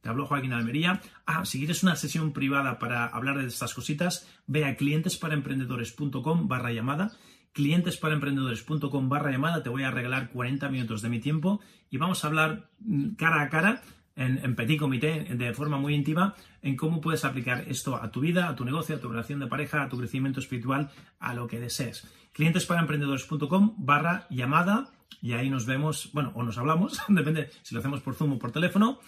Te 0.02 0.10
hablo 0.10 0.28
Joaquín 0.28 0.54
Almería. 0.54 1.02
Ah, 1.26 1.44
si 1.44 1.58
quieres 1.58 1.82
una 1.82 1.96
sesión 1.96 2.34
privada 2.34 2.78
para 2.78 3.08
hablar 3.08 3.40
de 3.40 3.48
estas 3.48 3.74
cositas, 3.74 4.30
ve 4.46 4.64
a 4.64 4.76
clientesparaemprendedores.com 4.76 6.48
barra 6.48 6.72
llamada 6.72 7.18
clientesparaemprendedores.com 7.58 9.10
barra 9.10 9.32
llamada, 9.32 9.64
te 9.64 9.70
voy 9.70 9.82
a 9.82 9.90
regalar 9.90 10.30
40 10.30 10.70
minutos 10.70 11.02
de 11.02 11.10
mi 11.10 11.20
tiempo 11.20 11.60
y 11.90 11.98
vamos 11.98 12.24
a 12.24 12.28
hablar 12.28 12.70
mm, 12.82 13.16
cara 13.16 13.42
a 13.42 13.50
cara 13.50 13.82
en, 14.16 14.56
petit 14.56 14.80
comité, 14.80 15.26
de 15.36 15.54
forma 15.54 15.78
muy 15.78 15.96
íntima, 15.96 16.36
en 16.62 16.76
cómo 16.76 17.02
puedes 17.02 17.26
aplicar 17.26 17.66
esto 17.68 17.96
a 17.96 18.12
tu 18.12 18.20
vida, 18.20 18.48
a 18.48 18.56
tu 18.56 18.64
negocio, 18.64 18.96
a 18.96 19.00
tu 19.00 19.10
relación 19.10 19.40
de 19.40 19.48
pareja, 19.48 19.84
a 19.84 19.90
tu 19.90 19.98
crecimiento 19.98 20.40
espiritual, 20.40 20.90
a 21.20 21.34
lo 21.34 21.48
que 21.48 21.60
desees. 21.60 22.08
clientesparaemprendedores.com 22.34 23.76
barra 23.78 24.28
llamada. 24.30 24.90
Y 25.22 25.34
ahí 25.34 25.50
nos 25.50 25.66
vemos, 25.66 26.12
bueno, 26.14 26.32
o 26.36 26.44
nos 26.44 26.60
hablamos, 26.60 27.02
depende 27.10 27.50
si 27.64 27.74
lo 27.74 27.80
hacemos 27.80 28.02
por 28.02 28.14
Zoom 28.14 28.34
o 28.34 28.40
por 28.40 28.52
teléfono, 28.52 29.00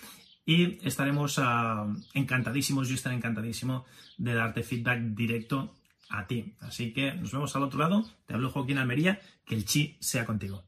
y 0.44 0.80
estaremos 0.88 1.38
ah, 1.38 1.86
encantadísimos, 2.16 2.90
yo 2.90 2.96
estaré 2.96 3.16
encantadísimo 3.16 3.86
de 4.18 4.34
darte 4.34 4.64
feedback 4.64 5.02
directo 5.14 5.79
a 6.10 6.28
ti. 6.28 6.56
Así 6.60 6.94
que 6.94 7.14
nos 7.14 7.32
vemos 7.32 7.56
al 7.56 7.64
otro 7.64 7.80
lado. 7.80 8.06
Te 8.26 8.34
hablo 8.34 8.50
Joaquín 8.50 8.78
Almería, 8.78 9.20
que 9.46 9.56
el 9.56 9.66
chi 9.66 9.98
sea 10.00 10.26
contigo. 10.26 10.64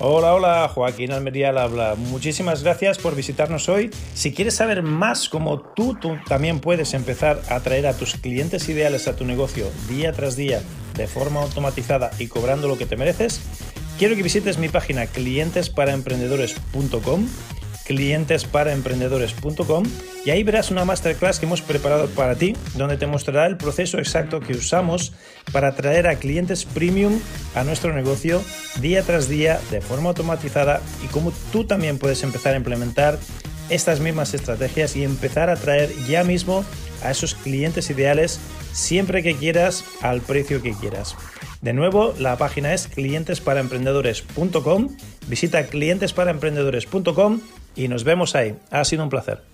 Hola, 0.00 0.34
hola, 0.34 0.68
Joaquín 0.68 1.12
Almería 1.12 1.50
al 1.50 1.58
habla. 1.58 1.94
Muchísimas 1.94 2.64
gracias 2.64 2.98
por 2.98 3.14
visitarnos 3.14 3.68
hoy. 3.68 3.90
Si 4.14 4.34
quieres 4.34 4.56
saber 4.56 4.82
más 4.82 5.28
cómo 5.28 5.60
tú, 5.60 5.96
también 6.26 6.58
puedes 6.58 6.94
empezar 6.94 7.40
a 7.48 7.54
atraer 7.56 7.86
a 7.86 7.96
tus 7.96 8.16
clientes 8.16 8.68
ideales 8.68 9.06
a 9.06 9.14
tu 9.14 9.24
negocio 9.24 9.70
día 9.88 10.12
tras 10.12 10.34
día 10.34 10.60
de 10.96 11.06
forma 11.06 11.42
automatizada 11.42 12.10
y 12.18 12.26
cobrando 12.26 12.66
lo 12.66 12.76
que 12.76 12.86
te 12.86 12.96
mereces, 12.96 13.40
quiero 13.98 14.16
que 14.16 14.24
visites 14.24 14.58
mi 14.58 14.68
página 14.68 15.06
clientesparaemprendedores.com 15.06 17.28
clientesparaemprendedores.com 17.86 19.84
y 20.24 20.30
ahí 20.30 20.42
verás 20.42 20.70
una 20.70 20.84
masterclass 20.84 21.38
que 21.38 21.46
hemos 21.46 21.62
preparado 21.62 22.08
para 22.08 22.34
ti, 22.34 22.56
donde 22.74 22.96
te 22.96 23.06
mostrará 23.06 23.46
el 23.46 23.56
proceso 23.56 23.98
exacto 23.98 24.40
que 24.40 24.54
usamos 24.54 25.12
para 25.52 25.68
atraer 25.68 26.06
a 26.06 26.16
clientes 26.16 26.64
premium 26.64 27.20
a 27.54 27.64
nuestro 27.64 27.92
negocio 27.92 28.42
día 28.80 29.02
tras 29.02 29.28
día 29.28 29.60
de 29.70 29.80
forma 29.80 30.08
automatizada 30.08 30.80
y 31.04 31.08
cómo 31.08 31.32
tú 31.52 31.64
también 31.64 31.98
puedes 31.98 32.22
empezar 32.22 32.54
a 32.54 32.58
implementar 32.58 33.18
estas 33.68 34.00
mismas 34.00 34.34
estrategias 34.34 34.96
y 34.96 35.04
empezar 35.04 35.50
a 35.50 35.54
atraer 35.54 35.90
ya 36.06 36.24
mismo 36.24 36.64
a 37.02 37.10
esos 37.10 37.34
clientes 37.34 37.90
ideales 37.90 38.40
siempre 38.72 39.22
que 39.22 39.36
quieras 39.36 39.84
al 40.00 40.20
precio 40.20 40.62
que 40.62 40.72
quieras. 40.72 41.16
De 41.60 41.72
nuevo, 41.72 42.14
la 42.18 42.36
página 42.36 42.74
es 42.74 42.88
clientesparaemprendedores.com. 42.88 44.96
Visita 45.28 45.66
clientesparaemprendedores.com 45.66 47.40
y 47.76 47.88
nos 47.88 48.04
vemos 48.04 48.34
ahí. 48.34 48.56
Ha 48.70 48.84
sido 48.84 49.02
un 49.02 49.10
placer. 49.10 49.53